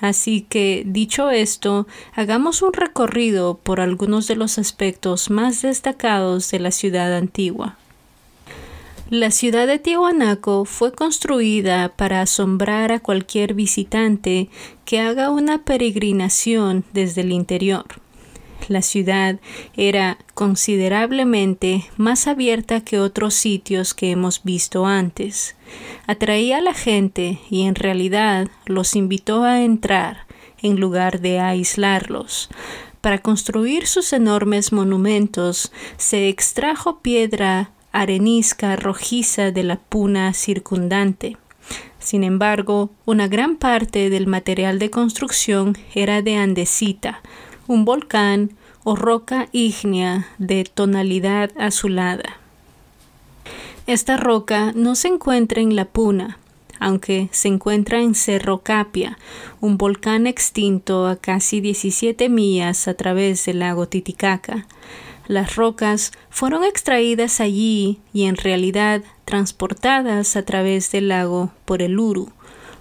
Así 0.00 0.46
que, 0.48 0.82
dicho 0.86 1.30
esto, 1.30 1.86
hagamos 2.14 2.62
un 2.62 2.72
recorrido 2.72 3.58
por 3.62 3.80
algunos 3.80 4.26
de 4.26 4.36
los 4.36 4.58
aspectos 4.58 5.28
más 5.28 5.60
destacados 5.60 6.50
de 6.50 6.58
la 6.58 6.70
ciudad 6.70 7.14
antigua. 7.14 7.76
La 9.10 9.32
ciudad 9.32 9.66
de 9.66 9.78
Tiahuanaco 9.78 10.64
fue 10.64 10.92
construida 10.92 11.88
para 11.96 12.22
asombrar 12.22 12.92
a 12.92 13.00
cualquier 13.00 13.54
visitante 13.54 14.48
que 14.84 15.00
haga 15.00 15.30
una 15.30 15.64
peregrinación 15.64 16.84
desde 16.92 17.22
el 17.22 17.32
interior. 17.32 17.99
La 18.68 18.82
ciudad 18.82 19.40
era 19.76 20.18
considerablemente 20.34 21.84
más 21.96 22.26
abierta 22.26 22.80
que 22.80 22.98
otros 22.98 23.34
sitios 23.34 23.94
que 23.94 24.10
hemos 24.10 24.42
visto 24.44 24.86
antes. 24.86 25.56
Atraía 26.06 26.58
a 26.58 26.60
la 26.60 26.74
gente 26.74 27.40
y 27.50 27.62
en 27.62 27.74
realidad 27.74 28.48
los 28.66 28.96
invitó 28.96 29.44
a 29.44 29.62
entrar 29.62 30.26
en 30.62 30.78
lugar 30.78 31.20
de 31.20 31.40
aislarlos. 31.40 32.48
Para 33.00 33.18
construir 33.18 33.86
sus 33.86 34.12
enormes 34.12 34.72
monumentos 34.72 35.72
se 35.96 36.28
extrajo 36.28 37.00
piedra 37.00 37.70
arenisca 37.92 38.76
rojiza 38.76 39.50
de 39.50 39.62
la 39.64 39.76
puna 39.76 40.34
circundante. 40.34 41.36
Sin 41.98 42.24
embargo, 42.24 42.90
una 43.04 43.28
gran 43.28 43.56
parte 43.56 44.10
del 44.10 44.26
material 44.26 44.78
de 44.78 44.90
construcción 44.90 45.76
era 45.94 46.22
de 46.22 46.36
andesita, 46.36 47.20
un 47.70 47.84
volcán 47.84 48.50
o 48.82 48.96
roca 48.96 49.48
ígnea 49.52 50.26
de 50.38 50.64
tonalidad 50.64 51.52
azulada. 51.56 52.40
Esta 53.86 54.16
roca 54.16 54.72
no 54.74 54.96
se 54.96 55.06
encuentra 55.06 55.62
en 55.62 55.76
la 55.76 55.84
Puna, 55.84 56.38
aunque 56.80 57.28
se 57.30 57.46
encuentra 57.46 58.00
en 58.00 58.16
Cerro 58.16 58.62
Capia, 58.64 59.18
un 59.60 59.78
volcán 59.78 60.26
extinto 60.26 61.06
a 61.06 61.14
casi 61.14 61.60
17 61.60 62.28
millas 62.28 62.88
a 62.88 62.94
través 62.94 63.44
del 63.44 63.60
lago 63.60 63.86
Titicaca. 63.86 64.66
Las 65.28 65.54
rocas 65.54 66.10
fueron 66.28 66.64
extraídas 66.64 67.40
allí 67.40 68.00
y 68.12 68.24
en 68.24 68.34
realidad 68.34 69.02
transportadas 69.24 70.34
a 70.34 70.42
través 70.42 70.90
del 70.90 71.06
lago 71.06 71.52
por 71.66 71.82
el 71.82 72.00
Uru, 72.00 72.32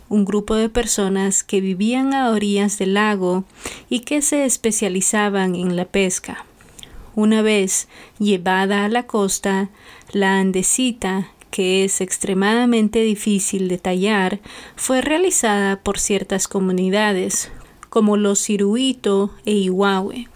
un 0.09 0.25
grupo 0.25 0.55
de 0.55 0.69
personas 0.69 1.43
que 1.43 1.61
vivían 1.61 2.13
a 2.13 2.31
orillas 2.31 2.77
del 2.77 2.95
lago 2.95 3.45
y 3.89 4.01
que 4.01 4.21
se 4.21 4.45
especializaban 4.45 5.55
en 5.55 5.75
la 5.75 5.85
pesca. 5.85 6.45
Una 7.15 7.41
vez 7.41 7.87
llevada 8.17 8.85
a 8.85 8.89
la 8.89 9.03
costa, 9.03 9.69
la 10.11 10.39
andesita, 10.39 11.31
que 11.51 11.83
es 11.83 12.01
extremadamente 12.01 13.01
difícil 13.01 13.67
de 13.67 13.77
tallar, 13.77 14.39
fue 14.75 15.01
realizada 15.01 15.81
por 15.81 15.99
ciertas 15.99 16.47
comunidades, 16.47 17.51
como 17.89 18.17
los 18.17 18.43
Ciruito 18.43 19.33
e 19.45 19.53
Ihuahue. 19.53 20.27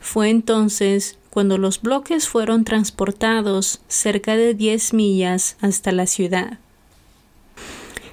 Fue 0.00 0.30
entonces 0.30 1.18
cuando 1.30 1.58
los 1.58 1.82
bloques 1.82 2.28
fueron 2.28 2.64
transportados 2.64 3.80
cerca 3.88 4.36
de 4.36 4.54
10 4.54 4.94
millas 4.94 5.56
hasta 5.60 5.92
la 5.92 6.06
ciudad. 6.06 6.58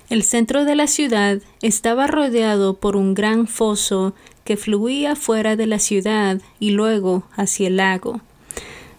El 0.10 0.24
centro 0.24 0.66
de 0.66 0.76
la 0.76 0.88
ciudad 0.88 1.40
estaba 1.62 2.08
rodeado 2.08 2.76
por 2.76 2.96
un 2.96 3.14
gran 3.14 3.48
foso 3.48 4.14
que 4.44 4.58
fluía 4.58 5.16
fuera 5.16 5.56
de 5.56 5.66
la 5.66 5.80
ciudad 5.80 6.42
y 6.60 6.72
luego 6.72 7.24
hacia 7.36 7.68
el 7.68 7.78
lago. 7.78 8.22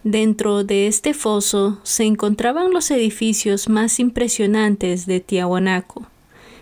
Dentro 0.03 0.65
de 0.65 0.87
este 0.87 1.15
foso 1.15 1.79
se 1.83 2.05
encontraban 2.05 2.73
los 2.73 2.91
edificios 2.91 3.69
más 3.69 4.01
impresionantes 4.01 5.07
de 5.07 5.21
Tiahuanaco. 5.21 6.07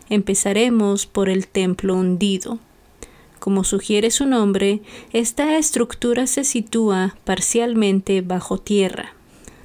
Empezaremos 0.08 1.06
por 1.06 1.28
el 1.28 1.46
templo 1.46 1.94
hundido. 1.94 2.58
Como 3.38 3.64
sugiere 3.64 4.10
su 4.10 4.26
nombre, 4.26 4.80
esta 5.12 5.56
estructura 5.56 6.26
se 6.26 6.44
sitúa 6.44 7.16
parcialmente 7.24 8.20
bajo 8.20 8.58
tierra. 8.58 9.14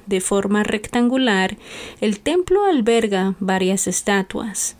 De 0.08 0.22
forma 0.22 0.62
rectangular, 0.62 1.58
el 2.00 2.20
templo 2.20 2.64
alberga 2.64 3.34
varias 3.40 3.86
estatuas. 3.86 4.74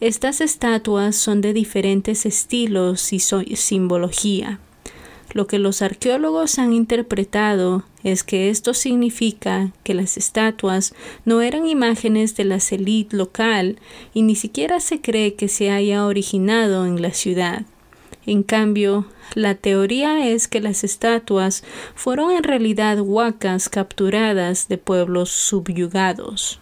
Estas 0.00 0.42
estatuas 0.42 1.16
son 1.16 1.40
de 1.40 1.54
diferentes 1.54 2.26
estilos 2.26 3.10
y 3.14 3.20
simbología. 3.20 4.60
Lo 5.32 5.46
que 5.46 5.58
los 5.58 5.80
arqueólogos 5.80 6.58
han 6.58 6.74
interpretado 6.74 7.84
es 8.04 8.22
que 8.22 8.50
esto 8.50 8.74
significa 8.74 9.72
que 9.82 9.94
las 9.94 10.18
estatuas 10.18 10.94
no 11.24 11.40
eran 11.40 11.66
imágenes 11.66 12.36
de 12.36 12.44
la 12.44 12.58
élite 12.70 13.16
local 13.16 13.78
y 14.12 14.20
ni 14.22 14.36
siquiera 14.36 14.78
se 14.80 15.00
cree 15.00 15.36
que 15.36 15.48
se 15.48 15.70
haya 15.70 16.04
originado 16.04 16.84
en 16.84 17.00
la 17.00 17.14
ciudad. 17.14 17.64
En 18.26 18.42
cambio, 18.42 19.06
la 19.34 19.54
teoría 19.54 20.26
es 20.26 20.48
que 20.48 20.60
las 20.60 20.82
estatuas 20.82 21.62
fueron 21.94 22.32
en 22.32 22.42
realidad 22.42 22.98
huacas 23.00 23.68
capturadas 23.68 24.66
de 24.66 24.78
pueblos 24.78 25.30
subyugados. 25.30 26.58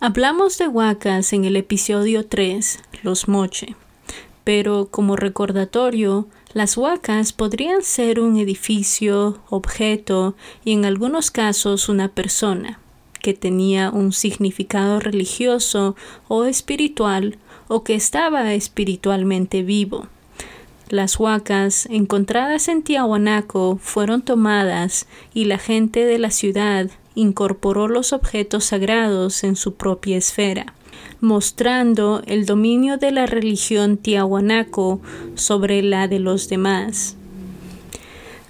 Hablamos 0.00 0.56
de 0.56 0.68
huacas 0.68 1.34
en 1.34 1.44
el 1.44 1.56
episodio 1.56 2.26
3, 2.26 2.80
los 3.02 3.28
moche, 3.28 3.76
pero 4.42 4.88
como 4.90 5.16
recordatorio, 5.16 6.26
las 6.54 6.78
huacas 6.78 7.34
podrían 7.34 7.82
ser 7.82 8.18
un 8.18 8.38
edificio, 8.38 9.40
objeto 9.50 10.34
y 10.64 10.72
en 10.72 10.86
algunos 10.86 11.30
casos 11.30 11.90
una 11.90 12.08
persona 12.08 12.80
que 13.20 13.34
tenía 13.34 13.90
un 13.90 14.12
significado 14.12 14.98
religioso 14.98 15.94
o 16.26 16.44
espiritual 16.44 17.38
o 17.68 17.84
que 17.84 17.94
estaba 17.94 18.52
espiritualmente 18.54 19.62
vivo. 19.62 20.08
Las 20.92 21.18
huacas 21.18 21.86
encontradas 21.86 22.68
en 22.68 22.82
Tiahuanaco 22.82 23.78
fueron 23.80 24.20
tomadas 24.20 25.06
y 25.32 25.46
la 25.46 25.56
gente 25.56 26.04
de 26.04 26.18
la 26.18 26.30
ciudad 26.30 26.90
incorporó 27.14 27.88
los 27.88 28.12
objetos 28.12 28.66
sagrados 28.66 29.42
en 29.42 29.56
su 29.56 29.72
propia 29.72 30.18
esfera, 30.18 30.74
mostrando 31.22 32.22
el 32.26 32.44
dominio 32.44 32.98
de 32.98 33.10
la 33.10 33.24
religión 33.24 33.96
tiahuanaco 33.96 35.00
sobre 35.34 35.80
la 35.82 36.08
de 36.08 36.18
los 36.18 36.50
demás. 36.50 37.16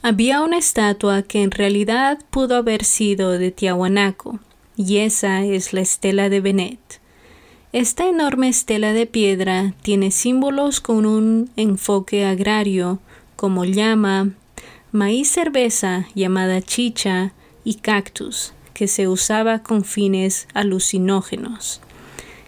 Había 0.02 0.42
una 0.42 0.58
estatua 0.58 1.22
que 1.22 1.44
en 1.44 1.52
realidad 1.52 2.18
pudo 2.30 2.56
haber 2.56 2.82
sido 2.82 3.30
de 3.30 3.52
Tiahuanaco, 3.52 4.40
y 4.76 4.96
esa 4.96 5.44
es 5.44 5.72
la 5.72 5.82
estela 5.82 6.28
de 6.28 6.40
Benet. 6.40 7.01
Esta 7.72 8.06
enorme 8.06 8.48
estela 8.48 8.92
de 8.92 9.06
piedra 9.06 9.72
tiene 9.80 10.10
símbolos 10.10 10.82
con 10.82 11.06
un 11.06 11.48
enfoque 11.56 12.26
agrario 12.26 12.98
como 13.34 13.64
llama, 13.64 14.32
maíz 14.92 15.30
cerveza 15.30 16.06
llamada 16.14 16.60
chicha 16.60 17.32
y 17.64 17.76
cactus, 17.76 18.52
que 18.74 18.88
se 18.88 19.08
usaba 19.08 19.60
con 19.60 19.86
fines 19.86 20.48
alucinógenos. 20.52 21.80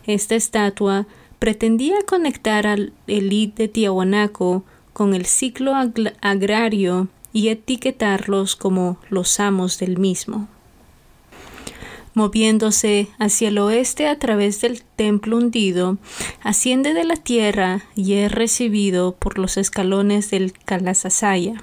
Esta 0.07 0.35
estatua 0.35 1.07
pretendía 1.39 1.97
conectar 2.07 2.67
al 2.67 2.93
elite 3.07 3.63
de 3.63 3.69
Tiahuanaco 3.69 4.63
con 4.93 5.15
el 5.15 5.25
ciclo 5.25 5.73
agrario 6.21 7.09
y 7.33 7.49
etiquetarlos 7.49 8.57
como 8.57 8.99
los 9.09 9.41
amos 9.41 9.79
del 9.79 9.97
mismo 9.97 10.49
moviéndose 12.15 13.09
hacia 13.19 13.49
el 13.49 13.59
oeste 13.59 14.09
a 14.09 14.19
través 14.19 14.61
del 14.61 14.83
templo 14.83 15.37
hundido, 15.37 15.99
asciende 16.43 16.95
de 16.95 17.05
la 17.05 17.17
tierra 17.17 17.85
y 17.95 18.15
es 18.15 18.33
recibido 18.33 19.15
por 19.15 19.39
los 19.39 19.57
escalones 19.57 20.31
del 20.31 20.53
Kalasasaya. 20.53 21.63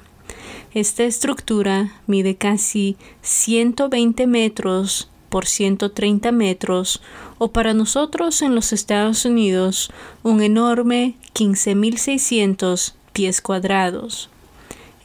Esta 0.74 1.03
estructura 1.03 1.91
mide 2.08 2.36
casi 2.36 2.96
120 3.22 4.27
metros 4.27 5.10
por 5.31 5.46
130 5.46 6.34
metros, 6.34 7.01
o 7.38 7.53
para 7.53 7.74
nosotros 7.74 8.41
en 8.41 8.53
los 8.53 8.74
Estados 8.74 9.24
Unidos, 9.24 9.89
un 10.24 10.41
enorme 10.41 11.15
15.600 11.34 12.93
pies 13.13 13.39
cuadrados. 13.39 14.29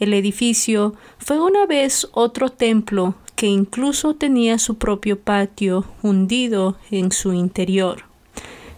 El 0.00 0.12
edificio 0.12 0.94
fue 1.18 1.40
una 1.40 1.64
vez 1.64 2.08
otro 2.10 2.50
templo 2.50 3.14
que 3.36 3.46
incluso 3.46 4.14
tenía 4.14 4.58
su 4.58 4.78
propio 4.78 5.20
patio 5.20 5.84
hundido 6.02 6.76
en 6.90 7.12
su 7.12 7.34
interior. 7.34 8.04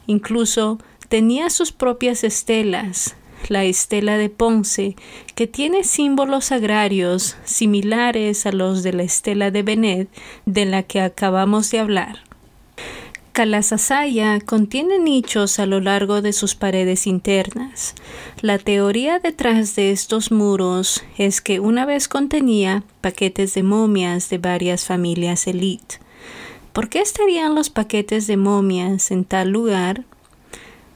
Incluso 0.07 0.79
tenía 1.09 1.49
sus 1.49 1.73
propias 1.73 2.25
estelas, 2.25 3.17
la 3.49 3.65
estela 3.65 4.19
de 4.19 4.29
Ponce, 4.29 4.97
que 5.37 5.47
tiene 5.47 5.85
símbolos 5.85 6.50
agrarios 6.50 7.37
similares 7.45 8.47
a 8.47 8.53
los 8.53 8.83
de 8.83 8.93
la 8.93 9.05
estela 9.05 9.50
de 9.50 9.62
Benet 9.62 10.09
de 10.45 10.67
la 10.67 10.83
que 10.83 11.00
acabamos 11.00 11.71
de 11.71 11.79
hablar. 11.79 12.28
Calasasaya 13.38 14.40
contiene 14.40 14.99
nichos 14.99 15.61
a 15.61 15.66
lo 15.66 15.78
largo 15.78 16.23
de 16.23 16.33
sus 16.33 16.57
paredes 16.57 17.07
internas. 17.07 17.95
La 18.40 18.59
teoría 18.59 19.21
detrás 19.21 19.76
de 19.76 19.92
estos 19.92 20.33
muros 20.33 21.04
es 21.18 21.40
que 21.40 21.61
una 21.61 21.87
vez 21.87 22.09
contenía 22.09 22.83
paquetes 23.00 23.54
de 23.54 23.62
momias 23.62 24.28
de 24.28 24.38
varias 24.38 24.87
familias 24.87 25.47
elite. 25.47 26.00
¿Por 26.73 26.88
qué 26.88 27.00
estarían 27.00 27.54
los 27.54 27.71
paquetes 27.71 28.26
de 28.26 28.37
momias 28.37 29.12
en 29.12 29.25
tal 29.25 29.50
lugar? 29.50 30.02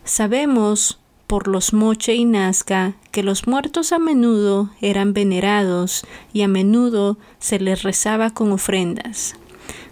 Sabemos 0.03 0.99
por 1.29 1.47
los 1.47 1.73
Moche 1.73 2.17
y 2.17 2.25
Nazca 2.25 2.95
que 3.13 3.23
los 3.23 3.47
muertos 3.47 3.93
a 3.93 4.01
menudo 4.01 4.69
eran 4.81 5.13
venerados 5.13 6.05
y 6.33 6.43
a 6.43 6.49
menudo 6.49 7.19
se 7.39 7.61
les 7.61 7.85
rezaba 7.85 8.31
con 8.31 8.51
ofrendas. 8.51 9.37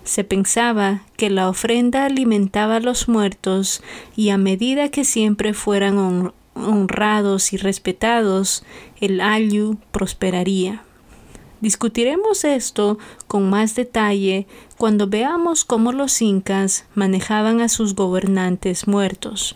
Se 0.05 0.25
pensaba 0.25 1.03
que 1.17 1.31
la 1.31 1.49
ofrenda 1.49 2.07
alimentaba 2.07 2.77
a 2.77 2.81
los 2.81 3.09
muertos 3.09 3.83
y 4.17 4.31
a 4.31 4.39
medida 4.39 4.89
que 4.89 5.05
siempre 5.05 5.55
fueran 5.55 6.33
honrados 6.55 7.53
y 7.53 7.57
respetados, 7.57 8.65
el 9.01 9.21
ayu 9.21 9.77
prosperaría. 9.93 10.83
Discutiremos 11.61 12.45
esto 12.45 12.99
con 13.27 13.51
más 13.51 13.75
detalle 13.75 14.47
cuando 14.79 15.09
veamos 15.09 15.67
cómo 15.67 15.93
los 15.93 16.23
incas 16.23 16.87
manejaban 16.95 17.61
a 17.61 17.69
sus 17.69 17.95
gobernantes 17.95 18.89
muertos. 18.89 19.55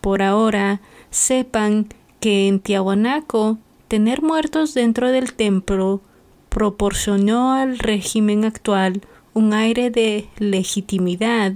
Por 0.00 0.22
ahora, 0.22 0.80
sepan 1.10 1.86
que 2.18 2.48
en 2.48 2.58
Tiahuanaco 2.58 3.58
tener 3.86 4.20
muertos 4.20 4.74
dentro 4.74 5.10
del 5.10 5.32
templo 5.32 6.00
proporcionó 6.48 7.52
al 7.52 7.78
régimen 7.78 8.44
actual 8.44 9.02
un 9.34 9.52
aire 9.52 9.90
de 9.90 10.28
legitimidad, 10.38 11.52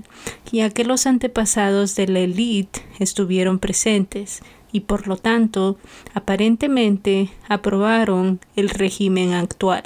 ya 0.52 0.70
que 0.70 0.84
los 0.84 1.06
antepasados 1.06 1.96
de 1.96 2.06
la 2.06 2.20
élite 2.20 2.82
estuvieron 2.98 3.58
presentes 3.58 4.42
y 4.72 4.80
por 4.80 5.06
lo 5.06 5.16
tanto 5.16 5.78
aparentemente 6.14 7.30
aprobaron 7.48 8.40
el 8.56 8.70
régimen 8.70 9.34
actual. 9.34 9.82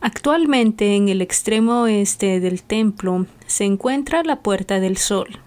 Actualmente 0.00 0.94
en 0.94 1.08
el 1.08 1.20
extremo 1.20 1.82
oeste 1.82 2.40
del 2.40 2.62
templo 2.62 3.26
se 3.46 3.64
encuentra 3.64 4.22
la 4.22 4.36
Puerta 4.36 4.78
del 4.78 4.96
Sol. 4.96 5.40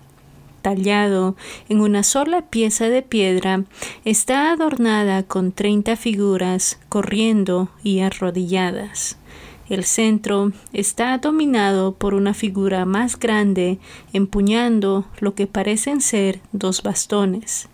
Tallado 0.61 1.35
en 1.69 1.79
una 1.81 2.03
sola 2.03 2.43
pieza 2.43 2.89
de 2.89 3.01
piedra, 3.01 3.63
está 4.05 4.51
adornada 4.51 5.23
con 5.23 5.53
treinta 5.53 5.95
figuras 5.95 6.79
corriendo 6.89 7.69
y 7.81 8.01
arrodilladas. 8.01 9.17
El 9.71 9.85
centro 9.85 10.51
está 10.73 11.17
dominado 11.17 11.93
por 11.93 12.13
una 12.13 12.33
figura 12.33 12.83
más 12.83 13.17
grande 13.17 13.79
empuñando 14.11 15.05
lo 15.21 15.33
que 15.33 15.47
parecen 15.47 16.01
ser 16.01 16.41
dos 16.51 16.83
bastones. 16.83 17.69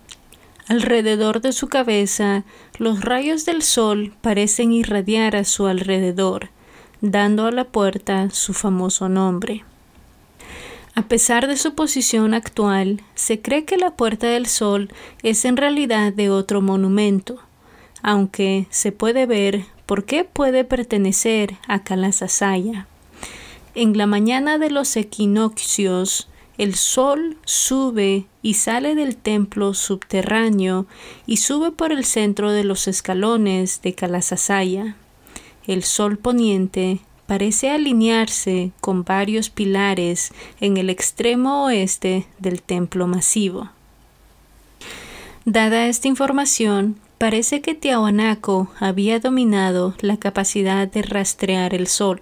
Alrededor 0.68 1.42
de 1.42 1.54
su 1.54 1.70
cabeza, 1.70 2.44
los 2.78 3.02
rayos 3.02 3.46
del 3.46 3.64
sol 3.64 4.14
parecen 4.22 4.74
irradiar 4.74 5.36
a 5.36 5.44
su 5.44 5.66
alrededor, 5.66 6.50
dando 7.02 7.48
a 7.48 7.52
la 7.52 7.64
puerta 7.64 8.30
su 8.30 8.54
famoso 8.54 9.10
nombre. 9.10 9.64
A 10.94 11.02
pesar 11.02 11.48
de 11.48 11.58
su 11.58 11.74
posición 11.74 12.36
actual, 12.36 13.02
se 13.16 13.42
cree 13.42 13.66
que 13.66 13.78
la 13.78 13.90
Puerta 13.90 14.28
del 14.28 14.46
Sol 14.46 14.90
es 15.24 15.46
en 15.46 15.58
realidad 15.58 16.14
de 16.14 16.30
otro 16.30 16.62
monumento, 16.62 17.40
aunque 18.04 18.68
se 18.70 18.92
puede 18.92 19.26
ver 19.26 19.66
¿Por 19.88 20.04
qué 20.04 20.26
puede 20.26 20.66
pertenecer 20.66 21.56
a 21.66 21.82
Calasasaya? 21.82 22.88
En 23.74 23.98
la 23.98 24.06
mañana 24.06 24.58
de 24.58 24.70
los 24.70 24.98
equinoccios, 24.98 26.28
el 26.58 26.76
sol 26.76 27.38
sube 27.46 28.26
y 28.42 28.56
sale 28.56 28.96
del 28.96 29.16
templo 29.16 29.74
subterráneo 29.74 30.88
y 31.26 31.38
sube 31.38 31.72
por 31.72 31.94
el 31.94 32.04
centro 32.04 32.52
de 32.52 32.66
los 32.66 32.90
escalones 32.90 33.82
de 33.82 33.94
Calasasaya. 33.94 34.98
El 35.68 35.84
sol 35.84 36.18
poniente 36.18 37.00
parece 37.26 37.70
alinearse 37.70 38.72
con 38.82 39.06
varios 39.06 39.50
pilares 39.50 40.34
en 40.60 40.76
el 40.76 40.90
extremo 40.90 41.64
oeste 41.64 42.28
del 42.40 42.62
templo 42.62 43.08
masivo. 43.08 43.70
Dada 45.46 45.88
esta 45.88 46.10
información, 46.10 46.98
Parece 47.18 47.62
que 47.62 47.74
Tiahuanaco 47.74 48.70
había 48.80 49.20
dominado 49.20 49.96
la 50.02 50.18
capacidad 50.18 50.88
de 50.88 51.02
rastrear 51.02 51.74
el 51.74 51.88
sol. 51.88 52.22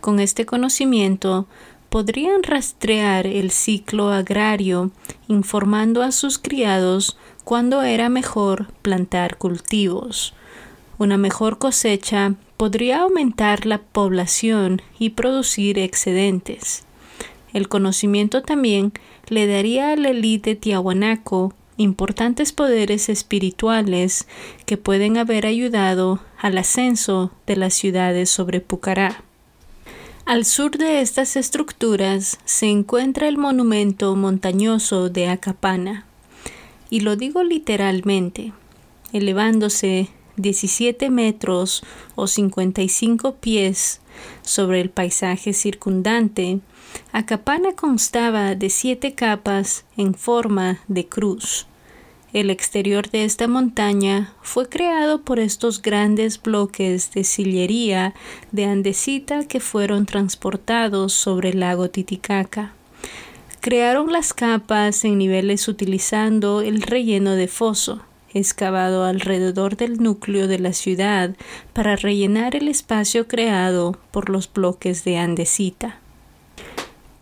Con 0.00 0.20
este 0.20 0.46
conocimiento 0.46 1.46
podrían 1.88 2.44
rastrear 2.44 3.26
el 3.26 3.50
ciclo 3.50 4.10
agrario, 4.12 4.92
informando 5.26 6.02
a 6.02 6.12
sus 6.12 6.38
criados 6.38 7.16
cuándo 7.42 7.82
era 7.82 8.08
mejor 8.08 8.72
plantar 8.82 9.36
cultivos. 9.36 10.32
Una 10.98 11.16
mejor 11.16 11.58
cosecha 11.58 12.34
podría 12.56 13.02
aumentar 13.02 13.66
la 13.66 13.78
población 13.78 14.80
y 14.96 15.10
producir 15.10 15.76
excedentes. 15.78 16.84
El 17.52 17.68
conocimiento 17.68 18.42
también 18.42 18.92
le 19.28 19.48
daría 19.48 19.90
a 19.90 19.96
la 19.96 20.10
élite 20.10 20.54
tiahuanaco 20.54 21.52
importantes 21.76 22.52
poderes 22.52 23.08
espirituales 23.08 24.26
que 24.66 24.76
pueden 24.76 25.16
haber 25.16 25.46
ayudado 25.46 26.20
al 26.38 26.58
ascenso 26.58 27.32
de 27.46 27.56
las 27.56 27.74
ciudades 27.74 28.30
sobre 28.30 28.60
Pucará. 28.60 29.22
Al 30.26 30.44
sur 30.44 30.78
de 30.78 31.00
estas 31.00 31.36
estructuras 31.36 32.38
se 32.44 32.66
encuentra 32.66 33.28
el 33.28 33.36
monumento 33.36 34.16
montañoso 34.16 35.10
de 35.10 35.28
Acapana, 35.28 36.06
y 36.88 37.00
lo 37.00 37.16
digo 37.16 37.42
literalmente, 37.42 38.52
elevándose 39.12 40.08
17 40.36 41.10
metros 41.10 41.82
o 42.14 42.26
55 42.26 43.36
pies 43.36 44.00
sobre 44.42 44.80
el 44.80 44.90
paisaje 44.90 45.52
circundante, 45.52 46.60
Acapana 47.12 47.72
constaba 47.74 48.54
de 48.54 48.70
siete 48.70 49.14
capas 49.14 49.84
en 49.96 50.14
forma 50.14 50.80
de 50.88 51.06
cruz. 51.06 51.66
El 52.34 52.50
exterior 52.50 53.10
de 53.10 53.24
esta 53.24 53.46
montaña 53.46 54.32
fue 54.42 54.68
creado 54.68 55.20
por 55.20 55.38
estos 55.38 55.80
grandes 55.80 56.42
bloques 56.42 57.12
de 57.12 57.22
sillería 57.22 58.12
de 58.50 58.64
andesita 58.64 59.46
que 59.46 59.60
fueron 59.60 60.04
transportados 60.04 61.12
sobre 61.12 61.50
el 61.50 61.60
lago 61.60 61.90
Titicaca. 61.90 62.72
Crearon 63.60 64.12
las 64.12 64.34
capas 64.34 65.04
en 65.04 65.16
niveles 65.16 65.68
utilizando 65.68 66.60
el 66.60 66.82
relleno 66.82 67.36
de 67.36 67.46
foso, 67.46 68.00
excavado 68.34 69.04
alrededor 69.04 69.76
del 69.76 70.02
núcleo 70.02 70.48
de 70.48 70.58
la 70.58 70.72
ciudad 70.72 71.36
para 71.72 71.94
rellenar 71.94 72.56
el 72.56 72.66
espacio 72.66 73.28
creado 73.28 73.96
por 74.10 74.28
los 74.28 74.52
bloques 74.52 75.04
de 75.04 75.18
andesita. 75.18 76.00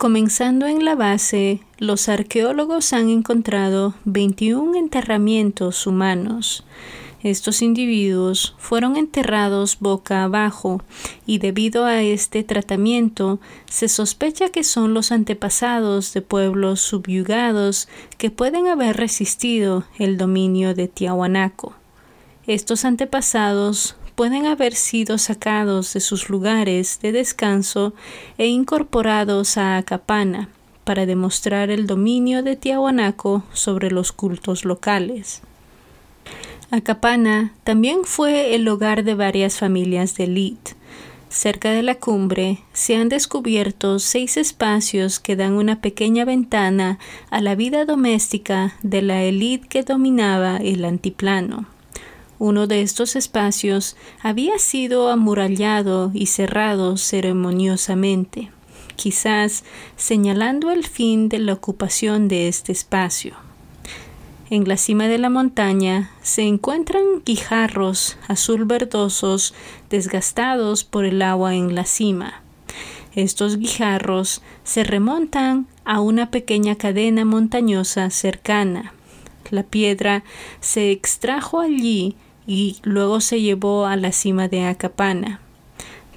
Comenzando 0.03 0.67
en 0.67 0.85
la 0.85 0.97
base, 0.97 1.61
los 1.79 2.09
arqueólogos 2.09 2.93
han 2.93 3.09
encontrado 3.09 3.95
21 4.05 4.77
enterramientos 4.77 5.87
humanos. 5.87 6.65
Estos 7.23 7.63
individuos 7.63 8.57
fueron 8.59 8.97
enterrados 8.97 9.79
boca 9.79 10.25
abajo 10.25 10.83
y 11.25 11.39
debido 11.39 11.85
a 11.85 12.03
este 12.03 12.43
tratamiento 12.43 13.39
se 13.71 13.87
sospecha 13.87 14.49
que 14.49 14.65
son 14.65 14.93
los 14.93 15.13
antepasados 15.13 16.13
de 16.13 16.21
pueblos 16.21 16.81
subyugados 16.81 17.89
que 18.19 18.33
pueden 18.33 18.67
haber 18.67 18.97
resistido 18.97 19.85
el 20.01 20.19
dominio 20.19 20.75
de 20.75 20.89
Tiahuanaco. 20.89 21.75
Estos 22.49 22.85
antepasados 22.85 23.95
pueden 24.23 24.47
haber 24.47 24.77
sido 24.77 25.19
sacados 25.19 25.95
de 25.95 25.99
sus 25.99 26.29
lugares 26.29 27.01
de 27.03 27.11
descanso 27.11 27.93
e 28.39 28.47
incorporados 28.47 29.59
a 29.59 29.77
Acapana 29.77 30.49
para 30.85 31.07
demostrar 31.07 31.71
el 31.71 31.89
dominio 31.89 32.45
de 32.45 32.55
Tiahuanaco 32.55 33.43
sobre 33.53 33.91
los 33.91 34.13
cultos 34.13 34.65
locales. 34.65 35.43
Acapana 36.71 37.53
también 37.65 38.05
fue 38.05 38.55
el 38.55 38.69
hogar 38.69 39.03
de 39.03 39.17
varias 39.17 39.59
familias 39.59 40.15
de 40.15 40.23
elite. 40.23 40.77
Cerca 41.29 41.73
de 41.73 41.83
la 41.83 41.97
cumbre 41.97 42.61
se 42.73 42.95
han 42.95 43.09
descubierto 43.09 43.99
seis 43.99 44.37
espacios 44.37 45.19
que 45.19 45.35
dan 45.35 45.55
una 45.55 45.81
pequeña 45.81 46.25
ventana 46.25 47.01
a 47.29 47.41
la 47.41 47.57
vida 47.57 47.85
doméstica 47.87 48.77
de 48.85 49.03
la 49.03 49.25
élite 49.25 49.67
que 49.67 49.83
dominaba 49.83 50.59
el 50.59 50.85
antiplano. 50.85 51.72
Uno 52.45 52.67
de 52.67 52.83
estos 52.83 53.15
espacios 53.15 53.97
había 54.21 54.59
sido 54.59 55.11
amurallado 55.11 56.11
y 56.13 56.27
cerrado 56.27 56.97
ceremoniosamente, 56.97 58.51
quizás 58.97 59.63
señalando 59.95 60.73
el 60.73 60.85
fin 60.85 61.29
de 61.29 61.39
la 61.39 61.53
ocupación 61.53 62.27
de 62.27 62.49
este 62.49 62.73
espacio. 62.73 63.37
En 64.51 64.67
la 64.67 64.77
cima 64.77 65.07
de 65.07 65.19
la 65.19 65.31
montaña 65.31 66.11
se 66.21 66.43
encuentran 66.43 67.23
guijarros 67.25 68.17
azul 68.27 68.65
verdosos 68.65 69.55
desgastados 69.89 70.83
por 70.83 71.05
el 71.05 71.23
agua 71.23 71.55
en 71.55 71.77
la 71.77 71.85
cima. 71.85 72.43
Estos 73.15 73.57
guijarros 73.57 74.43
se 74.65 74.83
remontan 74.83 75.69
a 75.85 76.01
una 76.01 76.33
pequeña 76.33 76.75
cadena 76.75 77.25
montañosa 77.25 78.11
cercana. 78.11 78.95
La 79.51 79.63
piedra 79.63 80.25
se 80.61 80.91
extrajo 80.91 81.61
allí 81.61 82.17
y 82.47 82.77
luego 82.83 83.21
se 83.21 83.41
llevó 83.41 83.87
a 83.87 83.97
la 83.97 84.13
cima 84.13 84.49
de 84.49 84.65
Acapana. 84.65 85.41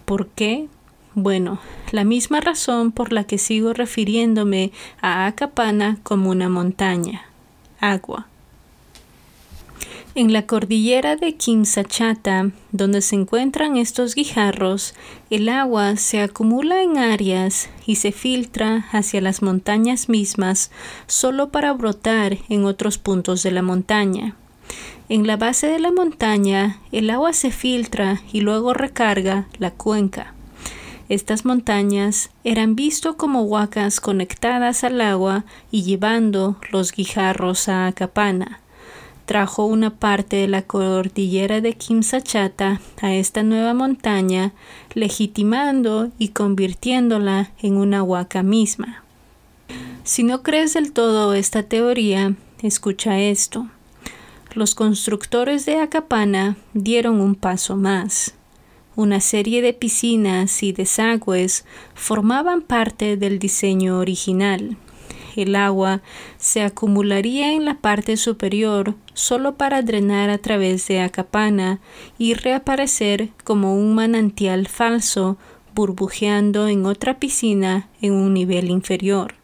¿Por 0.06 0.28
qué? 0.28 0.68
Bueno, 1.14 1.60
la 1.92 2.04
misma 2.04 2.42
razón 2.42 2.92
por 2.92 3.14
la 3.14 3.24
que 3.24 3.38
sigo 3.38 3.74
refiriéndome 3.74 4.72
a 5.02 5.28
Acapana 5.28 5.98
como 6.04 6.30
una 6.30 6.50
montaña 6.50 7.26
agua. 7.80 8.28
En 10.14 10.32
la 10.32 10.48
cordillera 10.48 11.18
de 11.18 11.36
Quimsachata, 11.36 12.52
donde 12.72 13.02
se 13.02 13.16
encuentran 13.16 13.76
estos 13.76 14.16
guijarros, 14.16 14.94
el 15.30 15.50
agua 15.50 15.98
se 15.98 16.22
acumula 16.22 16.82
en 16.82 16.98
áreas 16.98 17.70
y 17.86 17.98
se 17.98 18.14
filtra 18.14 18.86
hacia 18.94 19.20
las 19.20 19.42
montañas 19.42 20.08
mismas 20.08 20.72
solo 21.08 21.50
para 21.50 21.74
brotar 21.74 22.38
en 22.48 22.64
otros 22.64 22.98
puntos 22.98 23.44
de 23.44 23.52
la 23.52 23.62
montaña. 23.62 24.36
En 25.08 25.28
la 25.28 25.38
base 25.38 25.68
de 25.68 25.78
la 25.78 25.92
montaña, 25.92 26.80
el 26.92 27.12
agua 27.12 27.34
se 27.34 27.52
filtra 27.52 28.22
y 28.34 28.42
luego 28.42 28.74
recarga 28.74 29.48
la 29.60 29.70
cuenca. 29.70 30.34
Estas 31.10 31.46
montañas 31.46 32.32
eran 32.44 32.76
visto 32.76 33.16
como 33.16 33.44
huacas 33.44 34.00
conectadas 34.00 34.84
al 34.84 35.00
agua 35.02 35.46
y 35.70 35.84
llevando 35.84 36.58
los 36.72 36.92
guijarros 36.92 37.70
a 37.70 37.86
Acapana. 37.86 38.62
Trajo 39.28 39.66
una 39.66 39.92
parte 39.92 40.38
de 40.38 40.48
la 40.48 40.64
cordillera 40.64 41.62
de 41.62 41.74
Quimsachata 41.74 42.82
a 43.00 43.14
esta 43.14 43.44
nueva 43.44 43.76
montaña, 43.76 44.54
legitimando 44.96 46.10
y 46.18 46.30
convirtiéndola 46.30 47.52
en 47.62 47.78
una 47.78 48.02
huaca 48.02 48.42
misma. 48.42 49.04
Si 50.04 50.24
no 50.24 50.42
crees 50.42 50.74
del 50.74 50.92
todo 50.92 51.36
esta 51.36 51.62
teoría, 51.62 52.34
escucha 52.64 53.20
esto. 53.20 53.68
Los 54.56 54.74
constructores 54.74 55.66
de 55.66 55.80
Acapana 55.80 56.58
dieron 56.74 57.22
un 57.22 57.36
paso 57.36 57.76
más 57.76 58.34
una 58.96 59.20
serie 59.20 59.62
de 59.62 59.74
piscinas 59.74 60.64
y 60.64 60.72
desagües 60.72 61.66
formaban 61.94 62.62
parte 62.62 63.18
del 63.18 63.40
diseño 63.40 64.00
original. 64.00 64.78
El 65.36 65.56
agua 65.58 66.02
se 66.38 66.62
acumularía 66.62 67.52
en 67.52 67.66
la 67.66 67.80
parte 67.80 68.16
superior 68.16 68.96
solo 69.14 69.56
para 69.56 69.82
drenar 69.82 70.30
a 70.30 70.38
través 70.38 70.88
de 70.88 71.02
Acapana 71.02 71.82
y 72.18 72.36
reaparecer 72.36 73.30
como 73.44 73.76
un 73.76 73.96
manantial 73.96 74.68
falso 74.70 75.38
burbujeando 75.74 76.70
en 76.70 76.86
otra 76.86 77.20
piscina 77.20 77.90
en 78.02 78.14
un 78.14 78.34
nivel 78.34 78.70
inferior. 78.70 79.36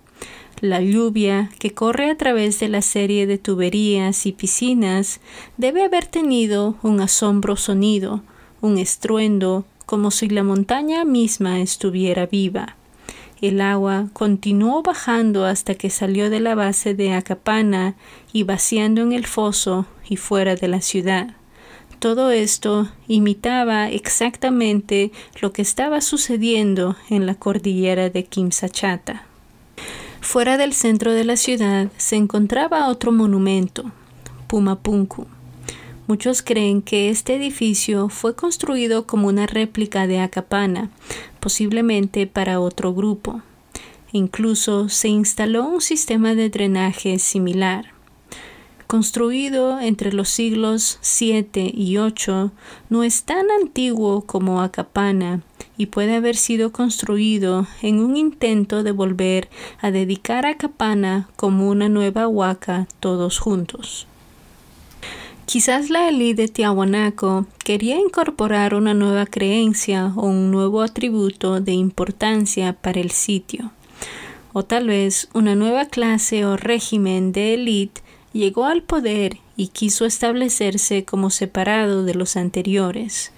La 0.62 0.80
lluvia 0.80 1.50
que 1.58 1.74
corre 1.74 2.12
a 2.12 2.18
través 2.18 2.60
de 2.60 2.70
la 2.70 2.84
serie 2.84 3.26
de 3.26 3.40
tuberías 3.40 4.28
y 4.28 4.32
piscinas 4.32 5.20
debe 5.58 5.84
haber 5.84 6.06
tenido 6.06 6.76
un 6.84 7.02
asombro 7.02 7.56
sonido, 7.56 8.22
un 8.62 8.78
estruendo 8.78 9.66
como 9.88 10.12
si 10.12 10.30
la 10.30 10.44
montaña 10.44 11.04
misma 11.04 11.62
estuviera 11.62 12.28
viva. 12.28 12.76
El 13.42 13.60
agua 13.60 14.10
continuó 14.14 14.84
bajando 14.84 15.46
hasta 15.46 15.74
que 15.74 15.90
salió 15.90 16.30
de 16.30 16.40
la 16.40 16.54
base 16.54 16.94
de 16.94 17.14
Acapana 17.14 17.96
y 18.32 18.44
vaciando 18.44 19.02
en 19.02 19.14
el 19.14 19.26
foso 19.26 19.88
y 20.08 20.18
fuera 20.18 20.56
de 20.56 20.68
la 20.68 20.82
ciudad. 20.82 21.36
Todo 21.98 22.30
esto 22.30 22.88
imitaba 23.08 23.90
exactamente 23.90 25.12
lo 25.42 25.54
que 25.54 25.64
estaba 25.64 26.02
sucediendo 26.02 26.98
en 27.10 27.26
la 27.26 27.34
cordillera 27.34 28.12
de 28.12 28.26
Kimsachata. 28.26 29.26
Fuera 30.22 30.58
del 30.58 30.74
centro 30.74 31.12
de 31.12 31.26
la 31.26 31.36
ciudad 31.36 31.90
se 31.98 32.16
encontraba 32.16 32.88
otro 32.88 33.12
monumento, 33.12 33.92
Pumapunku. 34.48 35.26
Muchos 36.08 36.42
creen 36.44 36.84
que 36.84 37.10
este 37.10 37.36
edificio 37.36 38.08
fue 38.08 38.36
construido 38.36 39.08
como 39.08 39.28
una 39.28 39.48
réplica 39.48 40.08
de 40.08 40.20
Acapana, 40.20 40.90
posiblemente 41.40 42.28
para 42.28 42.60
otro 42.60 42.94
grupo. 42.94 43.42
Incluso 44.14 44.90
se 44.90 45.10
instaló 45.10 45.66
un 45.66 45.82
sistema 45.82 46.36
de 46.36 46.50
drenaje 46.50 47.18
similar. 47.18 47.92
Construido 48.88 49.80
entre 49.80 50.14
los 50.14 50.30
siglos 50.30 51.00
7 51.02 51.72
y 51.74 51.98
8, 51.98 52.52
no 52.90 53.04
es 53.04 53.24
tan 53.24 53.50
antiguo 53.50 54.22
como 54.22 54.62
Acapana 54.62 55.42
y 55.78 55.88
puede 55.88 56.16
haber 56.16 56.36
sido 56.36 56.72
construido 56.72 57.68
en 57.82 58.00
un 58.00 58.18
intento 58.18 58.84
de 58.84 58.92
volver 58.92 59.50
a 59.80 59.92
dedicar 59.92 60.46
a 60.46 60.52
Acapana 60.52 61.30
como 61.36 61.70
una 61.70 61.90
nueva 61.90 62.28
huaca 62.28 62.88
todos 63.00 63.40
juntos. 63.40 64.08
Quizás 65.46 65.90
la 65.90 66.08
élite 66.08 66.44
de 66.44 66.48
Tiahuanaco 66.48 67.46
quería 67.66 68.00
incorporar 68.00 68.74
una 68.74 68.94
nueva 68.94 69.26
creencia 69.26 70.14
o 70.16 70.28
un 70.28 70.50
nuevo 70.50 70.82
atributo 70.82 71.60
de 71.60 71.74
importancia 71.74 72.74
para 72.74 73.02
el 73.02 73.12
sitio. 73.12 73.72
O 74.54 74.64
tal 74.64 74.88
vez 74.88 75.28
una 75.34 75.56
nueva 75.56 75.88
clase 75.88 76.46
o 76.46 76.56
régimen 76.56 77.34
de 77.34 77.56
élite 77.56 78.02
llegó 78.32 78.66
al 78.66 78.84
poder 78.84 79.40
y 79.58 79.68
quiso 79.68 80.06
establecerse 80.06 81.04
como 81.04 81.30
separado 81.30 82.06
de 82.06 82.16
los 82.16 82.38
anteriores. 82.38 83.34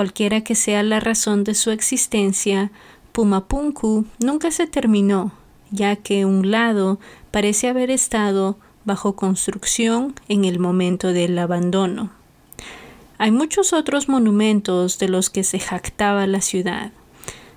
Cualquiera 0.00 0.40
que 0.40 0.54
sea 0.54 0.82
la 0.82 0.98
razón 0.98 1.44
de 1.44 1.54
su 1.54 1.70
existencia, 1.70 2.70
Pumapunku 3.12 4.06
nunca 4.18 4.50
se 4.50 4.66
terminó, 4.66 5.30
ya 5.70 5.94
que 5.94 6.24
un 6.24 6.50
lado 6.50 6.98
parece 7.30 7.68
haber 7.68 7.90
estado 7.90 8.56
bajo 8.86 9.14
construcción 9.14 10.14
en 10.26 10.46
el 10.46 10.58
momento 10.58 11.08
del 11.08 11.38
abandono. 11.38 12.10
Hay 13.18 13.30
muchos 13.30 13.74
otros 13.74 14.08
monumentos 14.08 14.98
de 14.98 15.10
los 15.10 15.28
que 15.28 15.44
se 15.44 15.58
jactaba 15.58 16.26
la 16.26 16.40
ciudad. 16.40 16.92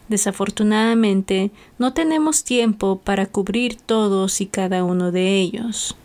Desafortunadamente, 0.09 1.51
no 1.79 1.93
tenemos 1.93 2.43
tiempo 2.43 2.99
para 2.99 3.25
cubrir 3.25 3.77
todos 3.77 4.41
y 4.41 4.47
cada 4.47 4.83
uno 4.83 5.13
de 5.13 5.39
ellos. 5.39 5.95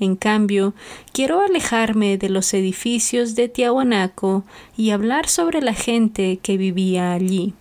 En 0.00 0.16
cambio, 0.16 0.74
quiero 1.12 1.40
alejarme 1.40 2.18
de 2.18 2.28
los 2.28 2.52
edificios 2.54 3.34
de 3.34 3.48
Tiahuanaco 3.48 4.44
y 4.76 4.90
hablar 4.90 5.28
sobre 5.28 5.62
la 5.62 5.74
gente 5.74 6.38
que 6.42 6.56
vivía 6.56 7.12
allí. 7.12 7.54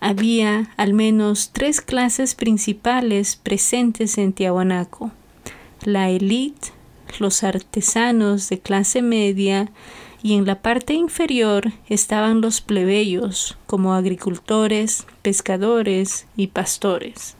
Había 0.00 0.70
al 0.76 0.94
menos 0.94 1.50
tres 1.52 1.80
clases 1.80 2.34
principales 2.34 3.36
presentes 3.36 4.18
en 4.18 4.32
Tiahuanaco 4.32 5.12
la 5.84 6.10
élite, 6.10 6.72
los 7.18 7.42
artesanos 7.42 8.48
de 8.48 8.58
clase 8.58 9.02
media 9.02 9.70
y 10.22 10.34
en 10.34 10.46
la 10.46 10.60
parte 10.60 10.94
inferior 10.94 11.72
estaban 11.88 12.40
los 12.40 12.60
plebeyos 12.60 13.56
como 13.66 13.94
agricultores, 13.94 15.06
pescadores 15.22 16.26
y 16.36 16.48
pastores. 16.48 17.36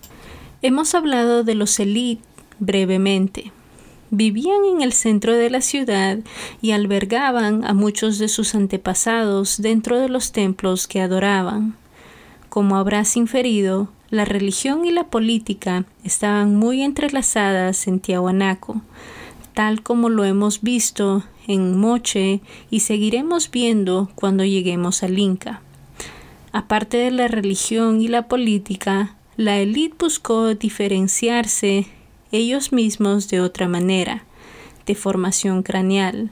Hemos 0.63 0.95
hablado 0.95 1.45
de 1.45 1.55
los 1.55 1.79
élite 1.81 2.23
brevemente. 2.59 3.53
Vivían 4.11 4.65
en 4.65 4.83
el 4.83 4.93
centro 4.93 5.35
de 5.35 5.51
la 5.51 5.61
ciudad 5.61 6.19
y 6.63 6.71
albergaban 6.71 7.65
a 7.65 7.75
muchos 7.75 8.19
de 8.19 8.29
sus 8.29 8.55
antepasados 8.55 9.61
dentro 9.61 9.99
de 9.99 10.09
los 10.09 10.33
templos 10.33 10.87
que 10.87 11.01
adoraban. 11.01 11.77
Como 12.49 12.77
habrás 12.77 13.17
inferido, 13.17 13.89
la 14.11 14.25
religión 14.25 14.87
y 14.87 14.91
la 14.91 15.05
política 15.05 15.85
estaban 16.05 16.57
muy 16.57 16.83
entrelazadas 16.83 17.87
en 17.87 18.01
Tiahuanaco, 18.01 18.81
tal 19.53 19.83
como 19.83 20.09
lo 20.09 20.25
hemos 20.25 20.63
visto 20.63 21.25
en 21.47 21.79
Moche 21.79 22.41
y 22.71 22.81
seguiremos 22.81 23.51
viendo 23.51 24.11
cuando 24.15 24.45
lleguemos 24.45 25.03
al 25.03 25.19
Inca. 25.19 25.61
Aparte 26.53 26.97
de 26.97 27.11
la 27.11 27.29
religión 27.29 28.01
y 28.01 28.09
la 28.09 28.29
política, 28.29 29.17
la 29.37 29.59
élite 29.59 29.97
buscó 29.99 30.55
diferenciarse 30.55 31.87
ellos 32.33 32.73
mismos 32.73 33.29
de 33.29 33.41
otra 33.41 33.69
manera, 33.69 34.25
de 34.87 34.95
formación 34.95 35.63
craneal. 35.63 36.31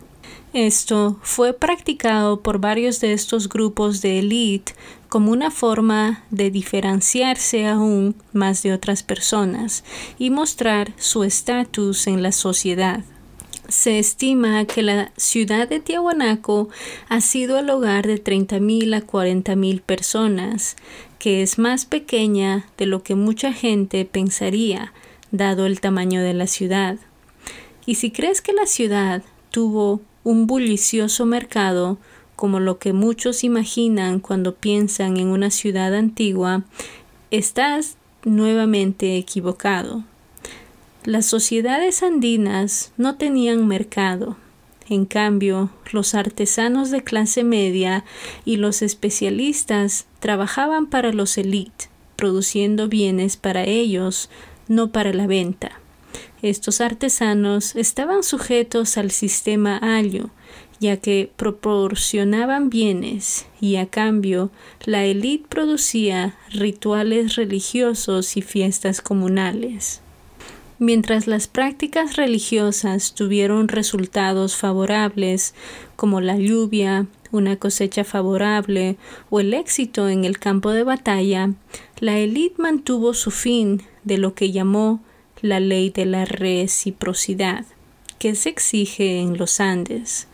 Esto 0.52 1.18
fue 1.22 1.52
practicado 1.52 2.40
por 2.40 2.58
varios 2.58 3.00
de 3.00 3.12
estos 3.12 3.48
grupos 3.48 4.00
de 4.00 4.20
élite 4.20 4.72
como 5.08 5.30
una 5.30 5.50
forma 5.50 6.24
de 6.30 6.50
diferenciarse 6.50 7.66
aún 7.66 8.14
más 8.32 8.62
de 8.62 8.72
otras 8.72 9.02
personas 9.02 9.84
y 10.18 10.30
mostrar 10.30 10.92
su 10.96 11.24
estatus 11.24 12.06
en 12.06 12.22
la 12.22 12.32
sociedad. 12.32 13.04
Se 13.68 13.98
estima 13.98 14.64
que 14.64 14.82
la 14.82 15.12
ciudad 15.16 15.68
de 15.68 15.80
Tiahuanaco 15.80 16.68
ha 17.08 17.20
sido 17.20 17.58
el 17.58 17.68
hogar 17.68 18.06
de 18.06 18.22
30.000 18.22 18.96
a 18.96 19.04
40.000 19.04 19.82
personas, 19.82 20.76
que 21.18 21.42
es 21.42 21.58
más 21.58 21.84
pequeña 21.84 22.66
de 22.78 22.86
lo 22.86 23.02
que 23.02 23.16
mucha 23.16 23.52
gente 23.52 24.04
pensaría, 24.04 24.92
dado 25.36 25.66
el 25.66 25.80
tamaño 25.80 26.22
de 26.22 26.34
la 26.34 26.46
ciudad. 26.46 26.98
Y 27.86 27.96
si 27.96 28.10
crees 28.10 28.42
que 28.42 28.52
la 28.52 28.66
ciudad 28.66 29.22
tuvo 29.50 30.00
un 30.24 30.46
bullicioso 30.46 31.24
mercado, 31.24 31.98
como 32.34 32.60
lo 32.60 32.78
que 32.78 32.92
muchos 32.92 33.44
imaginan 33.44 34.20
cuando 34.20 34.54
piensan 34.54 35.16
en 35.16 35.28
una 35.28 35.50
ciudad 35.50 35.94
antigua, 35.94 36.64
estás 37.30 37.96
nuevamente 38.24 39.16
equivocado. 39.16 40.04
Las 41.04 41.26
sociedades 41.26 42.02
andinas 42.02 42.92
no 42.96 43.16
tenían 43.16 43.66
mercado. 43.68 44.36
En 44.88 45.06
cambio, 45.06 45.70
los 45.92 46.14
artesanos 46.14 46.90
de 46.90 47.02
clase 47.02 47.44
media 47.44 48.04
y 48.44 48.56
los 48.56 48.82
especialistas 48.82 50.06
trabajaban 50.20 50.86
para 50.86 51.12
los 51.12 51.38
élites, 51.38 51.88
produciendo 52.16 52.88
bienes 52.88 53.36
para 53.36 53.64
ellos, 53.64 54.28
no 54.68 54.90
para 54.92 55.12
la 55.12 55.26
venta. 55.26 55.72
Estos 56.42 56.80
artesanos 56.80 57.76
estaban 57.76 58.22
sujetos 58.22 58.96
al 58.98 59.10
sistema 59.10 59.76
alio, 59.78 60.30
ya 60.80 60.98
que 60.98 61.30
proporcionaban 61.36 62.68
bienes 62.68 63.46
y 63.60 63.76
a 63.76 63.86
cambio 63.86 64.50
la 64.84 65.04
élite 65.04 65.46
producía 65.48 66.36
rituales 66.50 67.36
religiosos 67.36 68.36
y 68.36 68.42
fiestas 68.42 69.00
comunales. 69.00 70.02
Mientras 70.78 71.26
las 71.26 71.48
prácticas 71.48 72.16
religiosas 72.16 73.14
tuvieron 73.14 73.68
resultados 73.68 74.56
favorables, 74.56 75.54
como 75.96 76.20
la 76.20 76.36
lluvia, 76.36 77.06
una 77.36 77.56
cosecha 77.56 78.04
favorable 78.04 78.96
o 79.30 79.40
el 79.40 79.54
éxito 79.54 80.08
en 80.08 80.24
el 80.24 80.38
campo 80.38 80.70
de 80.70 80.82
batalla, 80.82 81.52
la 82.00 82.18
élite 82.18 82.60
mantuvo 82.60 83.14
su 83.14 83.30
fin 83.30 83.82
de 84.04 84.18
lo 84.18 84.34
que 84.34 84.52
llamó 84.52 85.00
la 85.40 85.60
ley 85.60 85.90
de 85.90 86.06
la 86.06 86.24
reciprocidad, 86.24 87.64
que 88.18 88.34
se 88.34 88.48
exige 88.48 89.20
en 89.20 89.36
los 89.36 89.60
Andes. 89.60 90.28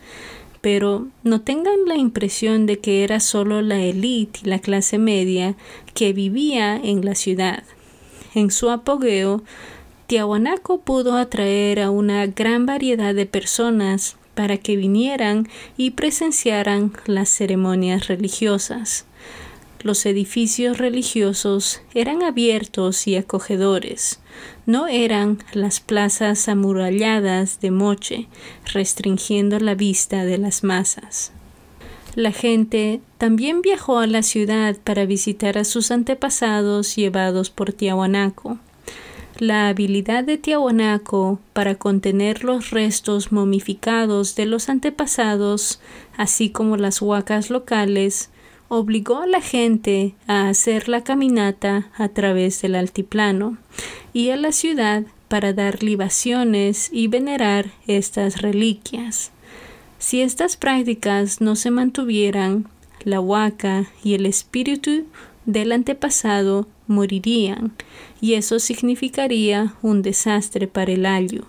Pero 0.61 1.07
no 1.23 1.41
tengan 1.41 1.85
la 1.85 1.97
impresión 1.97 2.65
de 2.65 2.79
que 2.79 3.03
era 3.03 3.19
solo 3.19 3.61
la 3.61 3.81
élite 3.81 4.41
y 4.43 4.47
la 4.47 4.59
clase 4.59 4.97
media 4.97 5.55
que 5.93 6.13
vivía 6.13 6.75
en 6.77 7.03
la 7.03 7.15
ciudad. 7.15 7.63
En 8.33 8.49
su 8.49 8.69
apogeo, 8.69 9.43
Tiahuanaco 10.07 10.81
pudo 10.81 11.17
atraer 11.17 11.79
a 11.79 11.91
una 11.91 12.27
gran 12.27 12.65
variedad 12.65 13.13
de 13.13 13.25
personas 13.25 14.15
para 14.35 14.57
que 14.57 14.75
vinieran 14.75 15.47
y 15.77 15.91
presenciaran 15.91 16.93
las 17.05 17.29
ceremonias 17.29 18.07
religiosas. 18.07 19.05
Los 19.81 20.05
edificios 20.05 20.77
religiosos 20.77 21.81
eran 21.93 22.23
abiertos 22.23 23.05
y 23.05 23.17
acogedores, 23.17 24.21
no 24.65 24.87
eran 24.87 25.43
las 25.51 25.81
plazas 25.81 26.47
amuralladas 26.47 27.59
de 27.59 27.71
Moche, 27.71 28.27
restringiendo 28.73 29.59
la 29.59 29.75
vista 29.75 30.23
de 30.23 30.37
las 30.37 30.63
masas. 30.63 31.33
La 32.15 32.31
gente 32.31 33.01
también 33.17 33.61
viajó 33.61 33.97
a 33.97 34.07
la 34.07 34.21
ciudad 34.23 34.77
para 34.83 35.05
visitar 35.05 35.57
a 35.57 35.63
sus 35.63 35.91
antepasados 35.91 36.95
llevados 36.95 37.49
por 37.49 37.73
Tiahuanaco. 37.73 38.59
La 39.39 39.67
habilidad 39.67 40.23
de 40.23 40.37
Tiahuanaco 40.37 41.39
para 41.53 41.75
contener 41.75 42.43
los 42.43 42.69
restos 42.69 43.31
momificados 43.31 44.35
de 44.35 44.45
los 44.45 44.69
antepasados, 44.69 45.79
así 46.15 46.51
como 46.51 46.77
las 46.77 47.01
huacas 47.01 47.49
locales, 47.49 48.29
obligó 48.67 49.17
a 49.17 49.27
la 49.27 49.41
gente 49.41 50.13
a 50.27 50.49
hacer 50.49 50.87
la 50.87 51.03
caminata 51.03 51.87
a 51.97 52.09
través 52.09 52.61
del 52.61 52.75
altiplano 52.75 53.57
y 54.13 54.29
a 54.29 54.37
la 54.37 54.51
ciudad 54.51 55.03
para 55.27 55.51
dar 55.51 55.81
libaciones 55.81 56.89
y 56.91 57.07
venerar 57.07 57.71
estas 57.87 58.41
reliquias. 58.41 59.31
Si 59.97 60.21
estas 60.21 60.57
prácticas 60.57 61.41
no 61.41 61.55
se 61.55 61.71
mantuvieran, 61.71 62.67
la 63.03 63.19
huaca 63.19 63.85
y 64.03 64.13
el 64.13 64.25
espíritu 64.25 65.05
del 65.45 65.71
antepasado 65.71 66.67
morirían, 66.87 67.73
y 68.21 68.33
eso 68.33 68.59
significaría 68.59 69.73
un 69.81 70.01
desastre 70.01 70.67
para 70.67 70.91
el 70.91 71.05
ayo. 71.05 71.45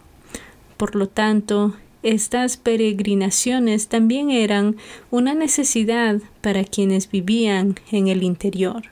Por 0.77 0.97
lo 0.97 1.09
tanto, 1.09 1.75
estas 2.03 2.57
peregrinaciones 2.57 3.89
también 3.89 4.31
eran 4.31 4.77
una 5.11 5.35
necesidad 5.35 6.21
para 6.43 6.65
quienes 6.65 7.11
vivían 7.11 7.77
en 7.91 8.09
el 8.09 8.23
interior. 8.23 8.83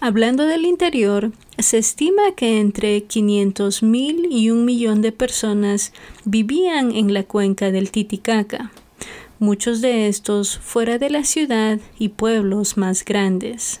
Hablando 0.00 0.44
del 0.44 0.64
interior, 0.64 1.32
se 1.58 1.78
estima 1.78 2.22
que 2.36 2.60
entre 2.60 3.06
500.000 3.06 4.26
y 4.30 4.50
un 4.50 4.64
millón 4.64 5.02
de 5.02 5.12
personas 5.12 5.92
vivían 6.24 6.92
en 6.92 7.14
la 7.14 7.22
cuenca 7.22 7.70
del 7.70 7.90
Titicaca, 7.90 8.70
muchos 9.38 9.80
de 9.80 10.08
estos 10.08 10.58
fuera 10.58 10.98
de 10.98 11.10
la 11.10 11.24
ciudad 11.24 11.78
y 11.98 12.10
pueblos 12.10 12.76
más 12.76 13.04
grandes. 13.04 13.80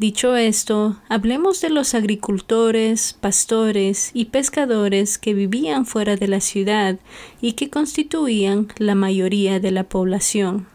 Dicho 0.00 0.34
esto, 0.34 0.96
hablemos 1.10 1.60
de 1.60 1.68
los 1.68 1.94
agricultores, 1.94 3.14
pastores 3.20 4.10
y 4.14 4.26
pescadores 4.26 5.18
que 5.18 5.34
vivían 5.34 5.84
fuera 5.84 6.16
de 6.16 6.26
la 6.26 6.40
ciudad 6.40 6.98
y 7.42 7.52
que 7.52 7.68
constituían 7.68 8.68
la 8.78 8.94
mayoría 8.94 9.60
de 9.60 9.70
la 9.72 9.84
población. 9.84 10.66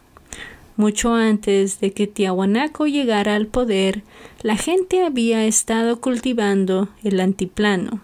Mucho 0.76 1.14
antes 1.14 1.80
de 1.80 1.92
que 1.92 2.06
Tiahuanaco 2.06 2.86
llegara 2.86 3.34
al 3.34 3.48
poder, 3.48 4.04
la 4.42 4.56
gente 4.56 5.02
había 5.02 5.44
estado 5.44 6.00
cultivando 6.00 6.90
el 7.02 7.18
antiplano, 7.18 8.02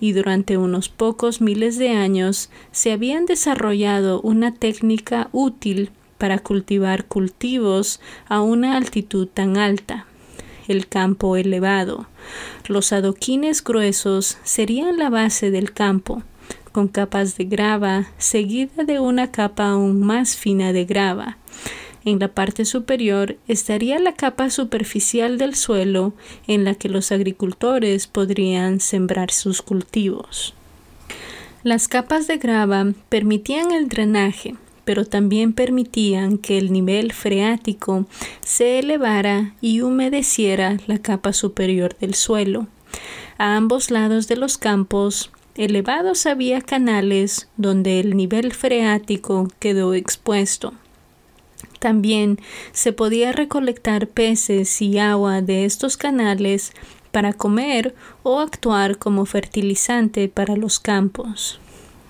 y 0.00 0.12
durante 0.12 0.56
unos 0.56 0.88
pocos 0.88 1.40
miles 1.40 1.78
de 1.78 1.90
años 1.90 2.50
se 2.72 2.92
habían 2.92 3.26
desarrollado 3.26 4.20
una 4.20 4.54
técnica 4.54 5.28
útil 5.32 5.90
para 6.18 6.38
cultivar 6.38 7.06
cultivos 7.06 8.00
a 8.28 8.40
una 8.40 8.76
altitud 8.76 9.28
tan 9.28 9.56
alta 9.56 10.06
el 10.68 10.86
campo 10.86 11.36
elevado. 11.36 12.06
Los 12.68 12.92
adoquines 12.92 13.64
gruesos 13.64 14.38
serían 14.44 14.98
la 14.98 15.10
base 15.10 15.50
del 15.50 15.72
campo, 15.72 16.22
con 16.72 16.88
capas 16.88 17.36
de 17.36 17.44
grava 17.44 18.06
seguida 18.18 18.84
de 18.84 19.00
una 19.00 19.32
capa 19.32 19.70
aún 19.70 20.00
más 20.00 20.36
fina 20.36 20.72
de 20.72 20.84
grava. 20.84 21.38
En 22.04 22.18
la 22.18 22.28
parte 22.28 22.64
superior 22.64 23.36
estaría 23.48 23.98
la 23.98 24.14
capa 24.14 24.50
superficial 24.50 25.38
del 25.38 25.54
suelo 25.54 26.12
en 26.46 26.64
la 26.64 26.74
que 26.74 26.88
los 26.88 27.12
agricultores 27.12 28.06
podrían 28.06 28.80
sembrar 28.80 29.30
sus 29.30 29.62
cultivos. 29.62 30.54
Las 31.64 31.88
capas 31.88 32.26
de 32.26 32.38
grava 32.38 32.92
permitían 33.08 33.72
el 33.72 33.88
drenaje, 33.88 34.54
pero 34.84 35.04
también 35.04 35.52
permitían 35.52 36.38
que 36.38 36.56
el 36.56 36.72
nivel 36.72 37.12
freático 37.12 38.06
se 38.40 38.78
elevara 38.78 39.54
y 39.60 39.82
humedeciera 39.82 40.78
la 40.86 40.98
capa 40.98 41.32
superior 41.32 41.96
del 41.98 42.14
suelo. 42.14 42.68
A 43.36 43.56
ambos 43.56 43.90
lados 43.90 44.28
de 44.28 44.36
los 44.36 44.56
campos 44.56 45.30
elevados 45.56 46.24
había 46.26 46.62
canales 46.62 47.48
donde 47.56 48.00
el 48.00 48.16
nivel 48.16 48.52
freático 48.52 49.48
quedó 49.58 49.92
expuesto. 49.92 50.72
También 51.78 52.38
se 52.72 52.92
podía 52.92 53.32
recolectar 53.32 54.08
peces 54.08 54.82
y 54.82 54.98
agua 54.98 55.42
de 55.42 55.64
estos 55.64 55.96
canales 55.96 56.72
para 57.12 57.32
comer 57.32 57.94
o 58.22 58.40
actuar 58.40 58.98
como 58.98 59.24
fertilizante 59.26 60.28
para 60.28 60.56
los 60.56 60.80
campos. 60.80 61.60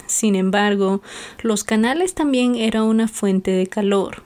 Sin 0.07 0.35
embargo, 0.35 1.02
los 1.42 1.64
canales 1.64 2.14
también 2.14 2.54
eran 2.54 2.85
una 2.85 3.09
fuente 3.09 3.50
de 3.50 3.66
calor. 3.66 4.22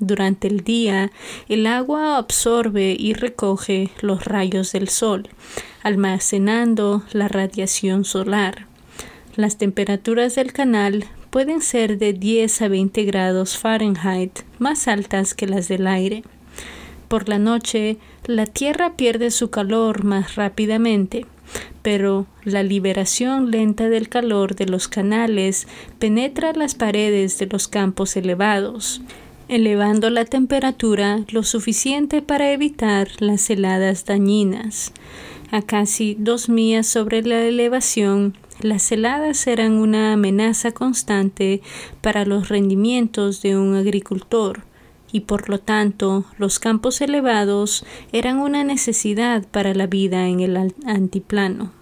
Durante 0.00 0.48
el 0.48 0.62
día, 0.62 1.10
el 1.48 1.66
agua 1.66 2.16
absorbe 2.16 2.96
y 2.98 3.14
recoge 3.14 3.90
los 4.00 4.24
rayos 4.24 4.72
del 4.72 4.88
sol, 4.88 5.28
almacenando 5.82 7.02
la 7.12 7.28
radiación 7.28 8.04
solar. 8.04 8.66
Las 9.36 9.58
temperaturas 9.58 10.34
del 10.34 10.52
canal 10.52 11.04
pueden 11.30 11.60
ser 11.60 11.98
de 11.98 12.14
10 12.14 12.62
a 12.62 12.68
20 12.68 13.04
grados 13.04 13.58
Fahrenheit, 13.58 14.40
más 14.58 14.88
altas 14.88 15.34
que 15.34 15.46
las 15.46 15.68
del 15.68 15.86
aire. 15.86 16.22
Por 17.08 17.28
la 17.28 17.38
noche, 17.38 17.98
la 18.24 18.46
Tierra 18.46 18.94
pierde 18.96 19.30
su 19.30 19.50
calor 19.50 20.04
más 20.04 20.34
rápidamente 20.34 21.26
pero 21.82 22.26
la 22.44 22.62
liberación 22.62 23.50
lenta 23.50 23.88
del 23.88 24.08
calor 24.08 24.56
de 24.56 24.66
los 24.66 24.88
canales 24.88 25.66
penetra 25.98 26.52
las 26.52 26.74
paredes 26.74 27.38
de 27.38 27.46
los 27.46 27.68
campos 27.68 28.16
elevados, 28.16 29.00
elevando 29.48 30.10
la 30.10 30.24
temperatura 30.24 31.20
lo 31.28 31.44
suficiente 31.44 32.22
para 32.22 32.50
evitar 32.50 33.08
las 33.20 33.48
heladas 33.50 34.04
dañinas. 34.04 34.92
A 35.52 35.62
casi 35.62 36.16
dos 36.18 36.48
millas 36.48 36.88
sobre 36.88 37.22
la 37.22 37.44
elevación, 37.44 38.36
las 38.60 38.90
heladas 38.90 39.46
eran 39.46 39.72
una 39.72 40.14
amenaza 40.14 40.72
constante 40.72 41.62
para 42.00 42.24
los 42.24 42.48
rendimientos 42.48 43.42
de 43.42 43.56
un 43.56 43.74
agricultor 43.74 44.62
y 45.12 45.20
por 45.20 45.48
lo 45.48 45.58
tanto 45.58 46.24
los 46.38 46.58
campos 46.58 47.00
elevados 47.00 47.84
eran 48.12 48.38
una 48.38 48.64
necesidad 48.64 49.46
para 49.46 49.74
la 49.74 49.86
vida 49.86 50.28
en 50.28 50.40
el 50.40 50.56
antiplano. 50.84 51.75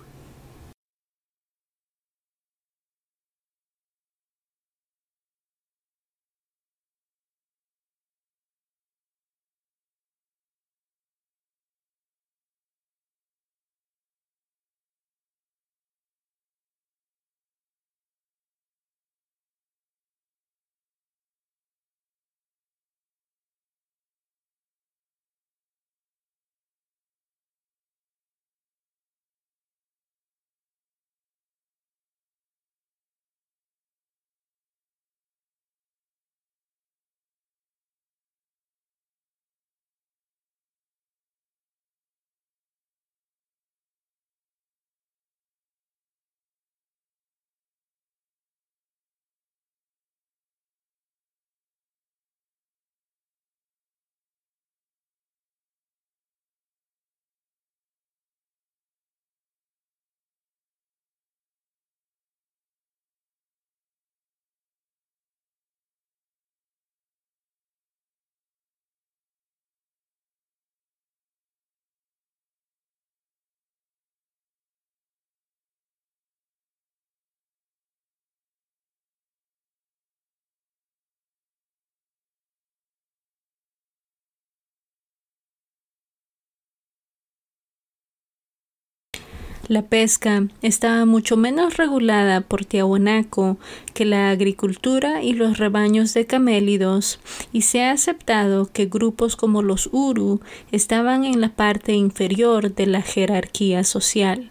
La 89.67 89.81
pesca 89.81 90.47
estaba 90.61 91.07
mucho 91.07 91.39
menos 91.39 91.79
regulada 91.79 92.43
por 92.43 92.67
Tiahuanaco 92.67 93.57
que 93.95 94.05
la 94.05 94.29
agricultura 94.29 95.23
y 95.23 95.33
los 95.33 95.57
rebaños 95.57 96.13
de 96.13 96.27
camélidos, 96.27 97.19
y 97.51 97.63
se 97.63 97.83
ha 97.83 97.93
aceptado 97.93 98.69
que 98.71 98.85
grupos 98.85 99.37
como 99.37 99.63
los 99.63 99.89
Uru 99.91 100.41
estaban 100.71 101.25
en 101.25 101.41
la 101.41 101.49
parte 101.49 101.95
inferior 101.95 102.75
de 102.75 102.87
la 102.87 103.01
jerarquía 103.01 103.85
social. 103.85 104.51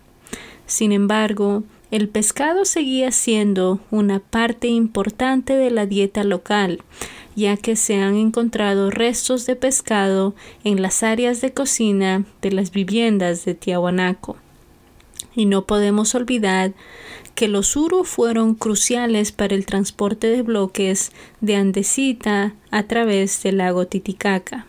Sin 0.65 0.91
embargo, 0.91 1.61
el 1.91 2.09
pescado 2.09 2.65
seguía 2.65 3.11
siendo 3.11 3.81
una 3.91 4.17
parte 4.17 4.67
importante 4.67 5.55
de 5.55 5.69
la 5.69 5.85
dieta 5.85 6.23
local, 6.23 6.81
ya 7.35 7.55
que 7.55 7.75
se 7.75 8.01
han 8.01 8.15
encontrado 8.15 8.89
restos 8.89 9.45
de 9.45 9.55
pescado 9.55 10.33
en 10.63 10.81
las 10.81 11.03
áreas 11.03 11.39
de 11.39 11.53
cocina 11.53 12.25
de 12.41 12.51
las 12.51 12.71
viviendas 12.71 13.45
de 13.45 13.53
Tiahuanaco. 13.53 14.37
Y 15.35 15.45
no 15.45 15.65
podemos 15.65 16.13
olvidar 16.15 16.73
que 17.35 17.47
los 17.47 17.75
Uru 17.75 18.03
fueron 18.03 18.53
cruciales 18.55 19.31
para 19.31 19.55
el 19.55 19.65
transporte 19.65 20.27
de 20.27 20.43
bloques 20.43 21.11
de 21.41 21.55
andesita 21.55 22.53
a 22.71 22.83
través 22.83 23.41
del 23.43 23.57
lago 23.57 23.87
Titicaca. 23.87 24.65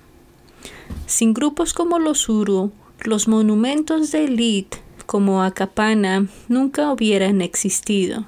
Sin 1.07 1.35
grupos 1.35 1.75
como 1.75 1.99
los 1.99 2.29
Uru, 2.29 2.73
los 3.01 3.29
monumentos 3.29 4.13
de 4.13 4.25
élite 4.25 4.79
como 5.07 5.43
Acapana 5.43 6.27
nunca 6.49 6.91
hubieran 6.91 7.43
existido. 7.43 8.25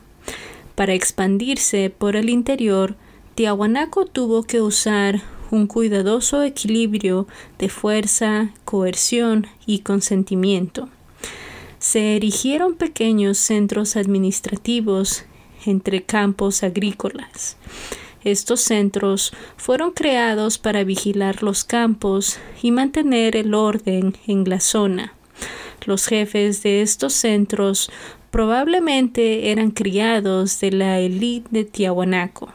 Para 0.75 0.93
expandirse 0.93 1.89
por 1.89 2.17
el 2.17 2.29
interior, 2.29 2.97
Tiahuanaco 3.35 4.05
tuvo 4.05 4.43
que 4.43 4.61
usar 4.61 5.23
un 5.51 5.67
cuidadoso 5.67 6.43
equilibrio 6.43 7.27
de 7.59 7.71
fuerza, 7.71 8.51
coerción 8.65 9.47
y 9.65 9.79
consentimiento 9.79 10.91
se 11.87 12.17
erigieron 12.17 12.75
pequeños 12.75 13.39
centros 13.39 13.95
administrativos 13.95 15.25
entre 15.67 16.03
campos 16.03 16.65
agrícolas. 16.65 17.59
Estos 18.25 18.61
centros 18.61 19.33
fueron 19.57 19.93
creados 19.93 20.59
para 20.59 20.83
vigilar 20.83 21.45
los 21.45 21.63
campos 21.63 22.41
y 22.61 22.73
mantener 22.73 23.37
el 23.37 23.55
orden 23.55 24.17
en 24.27 24.49
la 24.49 24.59
zona. 24.59 25.15
Los 25.85 26.07
jefes 26.07 26.65
de 26.65 26.83
estos 26.83 27.13
centros 27.13 27.89
probablemente 28.33 29.53
eran 29.53 29.71
criados 29.71 30.59
de 30.59 30.73
la 30.73 30.99
élite 30.99 31.47
de 31.53 31.65
Tiahuanaco. 31.67 32.53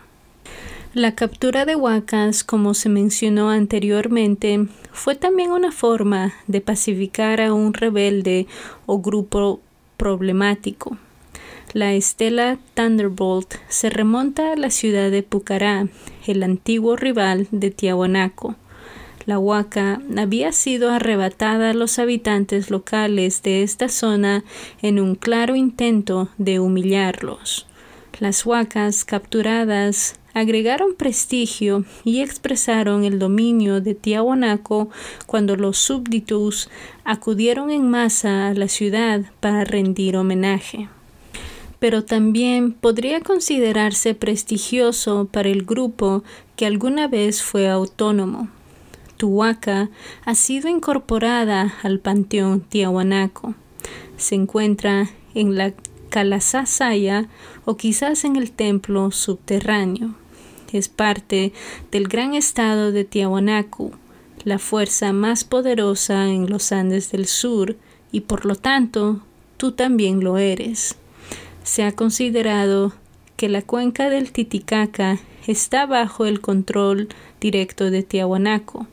La 0.93 1.15
captura 1.15 1.63
de 1.63 1.77
huacas, 1.77 2.43
como 2.43 2.73
se 2.73 2.89
mencionó 2.89 3.49
anteriormente, 3.49 4.67
fue 4.91 5.15
también 5.15 5.51
una 5.51 5.71
forma 5.71 6.33
de 6.47 6.59
pacificar 6.59 7.39
a 7.39 7.53
un 7.53 7.73
rebelde 7.73 8.45
o 8.87 8.99
grupo 8.99 9.61
problemático. 9.95 10.97
La 11.71 11.93
estela 11.93 12.59
Thunderbolt 12.73 13.55
se 13.69 13.89
remonta 13.89 14.51
a 14.51 14.57
la 14.57 14.69
ciudad 14.69 15.11
de 15.11 15.23
Pucará, 15.23 15.87
el 16.27 16.43
antiguo 16.43 16.97
rival 16.97 17.47
de 17.51 17.71
Tiahuanaco. 17.71 18.57
La 19.25 19.39
huaca 19.39 20.01
había 20.17 20.51
sido 20.51 20.91
arrebatada 20.91 21.69
a 21.69 21.73
los 21.73 21.99
habitantes 21.99 22.69
locales 22.69 23.43
de 23.43 23.63
esta 23.63 23.87
zona 23.87 24.43
en 24.81 24.99
un 24.99 25.15
claro 25.15 25.55
intento 25.55 26.27
de 26.37 26.59
humillarlos. 26.59 27.65
Las 28.19 28.45
huacas 28.45 29.05
capturadas 29.05 30.19
agregaron 30.33 30.95
prestigio 30.95 31.85
y 32.03 32.21
expresaron 32.21 33.03
el 33.03 33.19
dominio 33.19 33.81
de 33.81 33.95
Tiahuanaco 33.95 34.89
cuando 35.25 35.55
los 35.55 35.77
súbditos 35.77 36.69
acudieron 37.03 37.71
en 37.71 37.89
masa 37.89 38.47
a 38.47 38.53
la 38.53 38.67
ciudad 38.67 39.21
para 39.39 39.63
rendir 39.63 40.17
homenaje. 40.17 40.89
Pero 41.79 42.03
también 42.03 42.73
podría 42.73 43.21
considerarse 43.21 44.13
prestigioso 44.13 45.27
para 45.31 45.49
el 45.49 45.63
grupo 45.63 46.23
que 46.55 46.65
alguna 46.65 47.07
vez 47.07 47.41
fue 47.41 47.69
autónomo. 47.69 48.49
Tuhuaca 49.17 49.89
ha 50.25 50.35
sido 50.35 50.67
incorporada 50.69 51.75
al 51.83 51.99
panteón 51.99 52.61
Tiahuanaco. 52.61 53.55
Se 54.17 54.35
encuentra 54.35 55.09
en 55.33 55.55
la 55.57 55.73
Calasasaya 56.11 57.29
o 57.65 57.77
quizás 57.77 58.25
en 58.25 58.35
el 58.35 58.51
templo 58.51 59.09
subterráneo 59.09 60.13
es 60.71 60.89
parte 60.89 61.53
del 61.91 62.07
gran 62.07 62.33
estado 62.33 62.91
de 62.91 63.03
Tiahuanaco, 63.03 63.91
la 64.43 64.59
fuerza 64.59 65.13
más 65.13 65.43
poderosa 65.43 66.27
en 66.27 66.49
los 66.49 66.71
Andes 66.71 67.11
del 67.11 67.27
Sur, 67.27 67.77
y 68.11 68.21
por 68.21 68.45
lo 68.45 68.55
tanto 68.55 69.21
tú 69.57 69.71
también 69.71 70.23
lo 70.23 70.37
eres. 70.37 70.95
Se 71.63 71.83
ha 71.83 71.93
considerado 71.93 72.93
que 73.37 73.49
la 73.49 73.61
cuenca 73.61 74.09
del 74.09 74.31
Titicaca 74.31 75.19
está 75.47 75.85
bajo 75.85 76.25
el 76.25 76.41
control 76.41 77.09
directo 77.39 77.89
de 77.89 78.03
Tiahuanaco, 78.03 78.87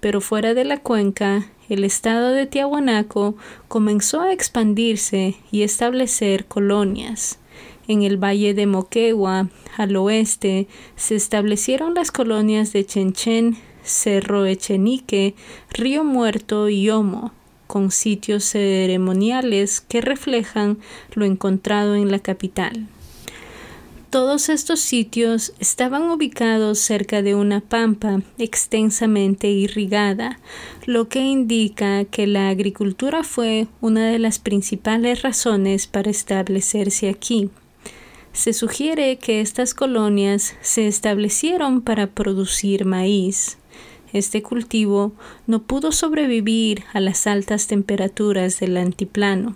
pero 0.00 0.20
fuera 0.20 0.54
de 0.54 0.64
la 0.64 0.78
cuenca, 0.78 1.46
el 1.70 1.84
estado 1.84 2.32
de 2.32 2.46
Tiahuanaco 2.46 3.36
comenzó 3.68 4.20
a 4.20 4.32
expandirse 4.32 5.36
y 5.50 5.62
establecer 5.62 6.44
colonias. 6.46 7.38
En 7.88 8.02
el 8.02 8.22
valle 8.22 8.54
de 8.54 8.66
Moquegua, 8.66 9.48
al 9.76 9.96
oeste, 9.96 10.66
se 10.96 11.14
establecieron 11.14 11.94
las 11.94 12.10
colonias 12.10 12.72
de 12.72 12.84
Chenchen, 12.84 13.56
Cerro 13.82 14.46
Echenique, 14.46 15.34
Río 15.70 16.04
Muerto 16.04 16.68
y 16.68 16.90
Omo. 16.90 17.32
con 17.66 17.92
sitios 17.92 18.42
ceremoniales 18.42 19.80
que 19.80 20.00
reflejan 20.00 20.78
lo 21.14 21.24
encontrado 21.24 21.94
en 21.94 22.10
la 22.10 22.18
capital. 22.18 22.88
Todos 24.10 24.48
estos 24.48 24.80
sitios 24.80 25.52
estaban 25.60 26.10
ubicados 26.10 26.80
cerca 26.80 27.22
de 27.22 27.36
una 27.36 27.60
pampa 27.60 28.22
extensamente 28.38 29.46
irrigada, 29.46 30.40
lo 30.84 31.08
que 31.08 31.20
indica 31.20 32.04
que 32.06 32.26
la 32.26 32.48
agricultura 32.48 33.22
fue 33.22 33.68
una 33.80 34.10
de 34.10 34.18
las 34.18 34.40
principales 34.40 35.22
razones 35.22 35.86
para 35.86 36.10
establecerse 36.10 37.08
aquí. 37.08 37.50
Se 38.32 38.52
sugiere 38.52 39.16
que 39.18 39.40
estas 39.40 39.74
colonias 39.74 40.56
se 40.60 40.88
establecieron 40.88 41.80
para 41.80 42.08
producir 42.08 42.86
maíz. 42.86 43.58
Este 44.12 44.42
cultivo 44.42 45.12
no 45.46 45.62
pudo 45.62 45.92
sobrevivir 45.92 46.82
a 46.92 46.98
las 46.98 47.28
altas 47.28 47.68
temperaturas 47.68 48.58
del 48.58 48.76
antiplano 48.76 49.54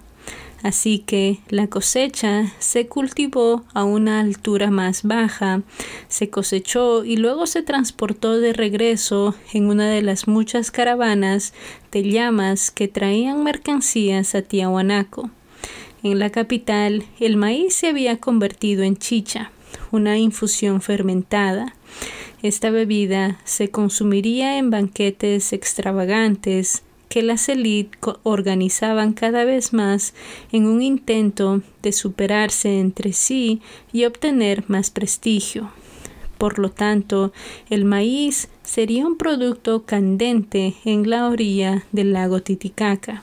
Así 0.64 1.00
que 1.00 1.40
la 1.50 1.66
cosecha 1.66 2.54
se 2.58 2.86
cultivó 2.86 3.64
a 3.74 3.84
una 3.84 4.20
altura 4.20 4.70
más 4.70 5.02
baja, 5.02 5.60
se 6.08 6.30
cosechó 6.30 7.04
y 7.04 7.18
luego 7.18 7.46
se 7.46 7.60
transportó 7.60 8.40
de 8.40 8.54
regreso 8.54 9.34
en 9.52 9.66
una 9.66 9.90
de 9.90 10.00
las 10.00 10.26
muchas 10.26 10.70
caravanas 10.70 11.52
de 11.92 12.04
llamas 12.04 12.70
que 12.70 12.88
traían 12.88 13.44
mercancías 13.44 14.34
a 14.34 14.40
Tiahuanaco. 14.40 15.28
En 16.02 16.18
la 16.18 16.30
capital, 16.30 17.04
el 17.20 17.36
maíz 17.36 17.74
se 17.74 17.88
había 17.88 18.16
convertido 18.16 18.84
en 18.84 18.96
chicha, 18.96 19.50
una 19.90 20.16
infusión 20.16 20.80
fermentada. 20.80 21.74
Esta 22.42 22.70
bebida 22.70 23.38
se 23.44 23.68
consumiría 23.68 24.56
en 24.56 24.70
banquetes 24.70 25.52
extravagantes, 25.52 26.84
que 27.14 27.22
las 27.22 27.48
élites 27.48 27.96
organizaban 28.24 29.12
cada 29.12 29.44
vez 29.44 29.72
más 29.72 30.14
en 30.50 30.66
un 30.66 30.82
intento 30.82 31.62
de 31.80 31.92
superarse 31.92 32.80
entre 32.80 33.12
sí 33.12 33.60
y 33.92 34.04
obtener 34.04 34.64
más 34.66 34.90
prestigio. 34.90 35.70
Por 36.38 36.58
lo 36.58 36.70
tanto, 36.72 37.32
el 37.70 37.84
maíz 37.84 38.48
sería 38.64 39.06
un 39.06 39.16
producto 39.16 39.84
candente 39.84 40.74
en 40.84 41.08
la 41.08 41.28
orilla 41.28 41.84
del 41.92 42.14
lago 42.14 42.42
Titicaca. 42.42 43.22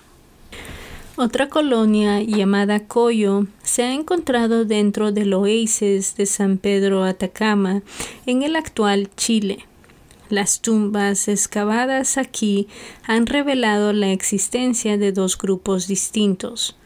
Otra 1.17 1.49
colonia 1.49 2.21
llamada 2.21 2.87
Coyo 2.87 3.45
se 3.61 3.83
ha 3.83 3.93
encontrado 3.93 4.63
dentro 4.63 5.11
del 5.11 5.33
oasis 5.33 6.15
de 6.15 6.27
San 6.27 6.57
Pedro 6.59 7.03
Atacama 7.03 7.81
en 8.25 8.43
el 8.43 8.55
actual 8.55 9.09
Chile. 9.17 9.65
Las 10.31 10.61
tumbas 10.61 11.27
excavadas 11.27 12.17
aquí 12.17 12.69
han 13.05 13.25
revelado 13.25 13.91
la 13.91 14.13
existencia 14.13 14.97
de 14.97 15.11
dos 15.11 15.37
grupos 15.37 15.89
distintos. 15.89 16.77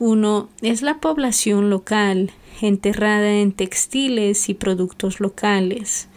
Uno 0.00 0.48
es 0.60 0.82
la 0.82 0.98
población 0.98 1.70
local, 1.70 2.32
enterrada 2.60 3.30
en 3.30 3.52
textiles 3.52 4.48
y 4.48 4.54
productos 4.54 5.20
locales. 5.20 6.08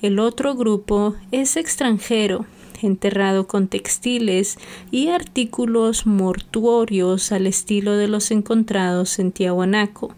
El 0.00 0.20
otro 0.20 0.54
grupo 0.54 1.16
es 1.32 1.56
extranjero, 1.56 2.46
enterrado 2.82 3.48
con 3.48 3.66
textiles 3.66 4.58
y 4.92 5.08
artículos 5.08 6.06
mortuorios 6.06 7.32
al 7.32 7.48
estilo 7.48 7.96
de 7.96 8.06
los 8.06 8.30
encontrados 8.30 9.18
en 9.18 9.32
Tiahuanaco. 9.32 10.14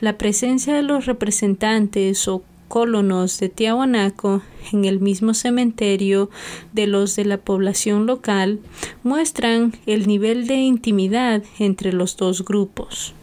La 0.00 0.16
presencia 0.16 0.72
de 0.72 0.82
los 0.82 1.04
representantes 1.04 2.28
o 2.28 2.42
colonos 2.68 3.38
de 3.38 3.48
Tiahuanaco 3.48 4.42
en 4.72 4.84
el 4.84 5.00
mismo 5.00 5.34
cementerio 5.34 6.30
de 6.72 6.86
los 6.86 7.16
de 7.16 7.24
la 7.24 7.38
población 7.38 8.06
local 8.06 8.60
muestran 9.02 9.76
el 9.86 10.06
nivel 10.06 10.46
de 10.46 10.56
intimidad 10.56 11.42
entre 11.58 11.92
los 11.92 12.16
dos 12.16 12.44
grupos. 12.44 13.14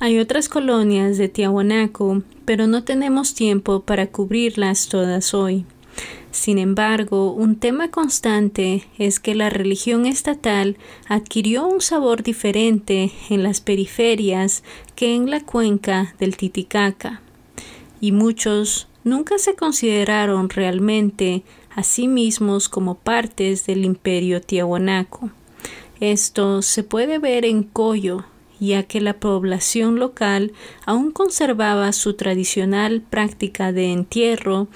Hay 0.00 0.18
otras 0.18 0.48
colonias 0.48 1.16
de 1.16 1.28
Tiahuanaco, 1.28 2.22
pero 2.44 2.66
no 2.66 2.82
tenemos 2.82 3.34
tiempo 3.34 3.80
para 3.82 4.08
cubrirlas 4.08 4.88
todas 4.88 5.32
hoy. 5.32 5.64
Sin 6.32 6.58
embargo, 6.58 7.32
un 7.32 7.56
tema 7.56 7.90
constante 7.90 8.84
es 8.98 9.20
que 9.20 9.34
la 9.34 9.50
religión 9.50 10.06
estatal 10.06 10.76
adquirió 11.06 11.68
un 11.68 11.80
sabor 11.80 12.22
diferente 12.22 13.12
en 13.28 13.42
las 13.42 13.60
periferias 13.60 14.64
que 14.96 15.14
en 15.14 15.30
la 15.30 15.40
cuenca 15.40 16.14
del 16.18 16.36
Titicaca 16.36 17.21
y 18.02 18.10
muchos 18.10 18.88
nunca 19.04 19.38
se 19.38 19.54
consideraron 19.54 20.50
realmente 20.50 21.44
a 21.70 21.84
sí 21.84 22.08
mismos 22.08 22.68
como 22.68 22.96
partes 22.96 23.64
del 23.64 23.84
imperio 23.84 24.42
tiahuanaco. 24.42 25.30
Esto 26.00 26.62
se 26.62 26.82
puede 26.82 27.20
ver 27.20 27.44
en 27.44 27.62
Coyo, 27.62 28.24
ya 28.58 28.82
que 28.82 29.00
la 29.00 29.14
población 29.14 30.00
local 30.00 30.50
aún 30.84 31.12
conservaba 31.12 31.92
su 31.92 32.14
tradicional 32.14 33.02
práctica 33.02 33.70
de 33.70 33.92
entierro 33.92 34.66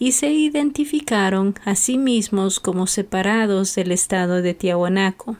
y 0.00 0.12
se 0.12 0.32
identificaron 0.32 1.54
a 1.64 1.76
sí 1.76 1.98
mismos 1.98 2.58
como 2.58 2.88
separados 2.88 3.76
del 3.76 3.92
estado 3.92 4.42
de 4.42 4.54
Tiahuanaco. 4.54 5.36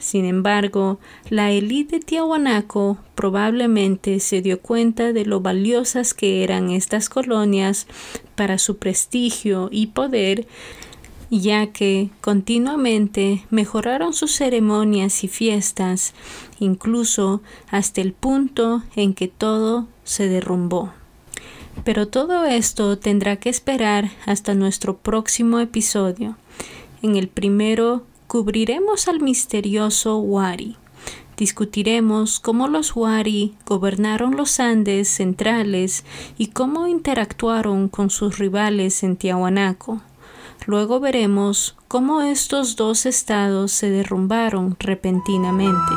Sin 0.00 0.24
embargo, 0.24 0.98
la 1.28 1.50
élite 1.50 1.98
de 1.98 2.04
Tiahuanaco 2.04 2.96
probablemente 3.14 4.18
se 4.18 4.40
dio 4.40 4.60
cuenta 4.60 5.12
de 5.12 5.26
lo 5.26 5.42
valiosas 5.42 6.14
que 6.14 6.42
eran 6.42 6.70
estas 6.70 7.10
colonias 7.10 7.86
para 8.34 8.56
su 8.56 8.78
prestigio 8.78 9.68
y 9.70 9.88
poder, 9.88 10.48
ya 11.30 11.66
que 11.66 12.08
continuamente 12.22 13.44
mejoraron 13.50 14.14
sus 14.14 14.32
ceremonias 14.32 15.22
y 15.22 15.28
fiestas, 15.28 16.14
incluso 16.58 17.42
hasta 17.70 18.00
el 18.00 18.14
punto 18.14 18.82
en 18.96 19.12
que 19.12 19.28
todo 19.28 19.86
se 20.04 20.28
derrumbó. 20.28 20.94
Pero 21.84 22.08
todo 22.08 22.46
esto 22.46 22.98
tendrá 22.98 23.36
que 23.36 23.50
esperar 23.50 24.10
hasta 24.24 24.54
nuestro 24.54 24.96
próximo 24.96 25.60
episodio. 25.60 26.36
En 27.02 27.16
el 27.16 27.28
primero 27.28 28.04
cubriremos 28.30 29.08
al 29.08 29.18
misterioso 29.18 30.18
Wari. 30.18 30.76
Discutiremos 31.36 32.38
cómo 32.38 32.68
los 32.68 32.94
Wari 32.94 33.56
gobernaron 33.66 34.36
los 34.36 34.60
Andes 34.60 35.08
centrales 35.08 36.04
y 36.38 36.46
cómo 36.46 36.86
interactuaron 36.86 37.88
con 37.88 38.08
sus 38.08 38.38
rivales 38.38 39.02
en 39.02 39.16
Tiahuanaco. 39.16 40.00
Luego 40.64 41.00
veremos 41.00 41.76
cómo 41.88 42.22
estos 42.22 42.76
dos 42.76 43.04
estados 43.04 43.72
se 43.72 43.90
derrumbaron 43.90 44.76
repentinamente. 44.78 45.92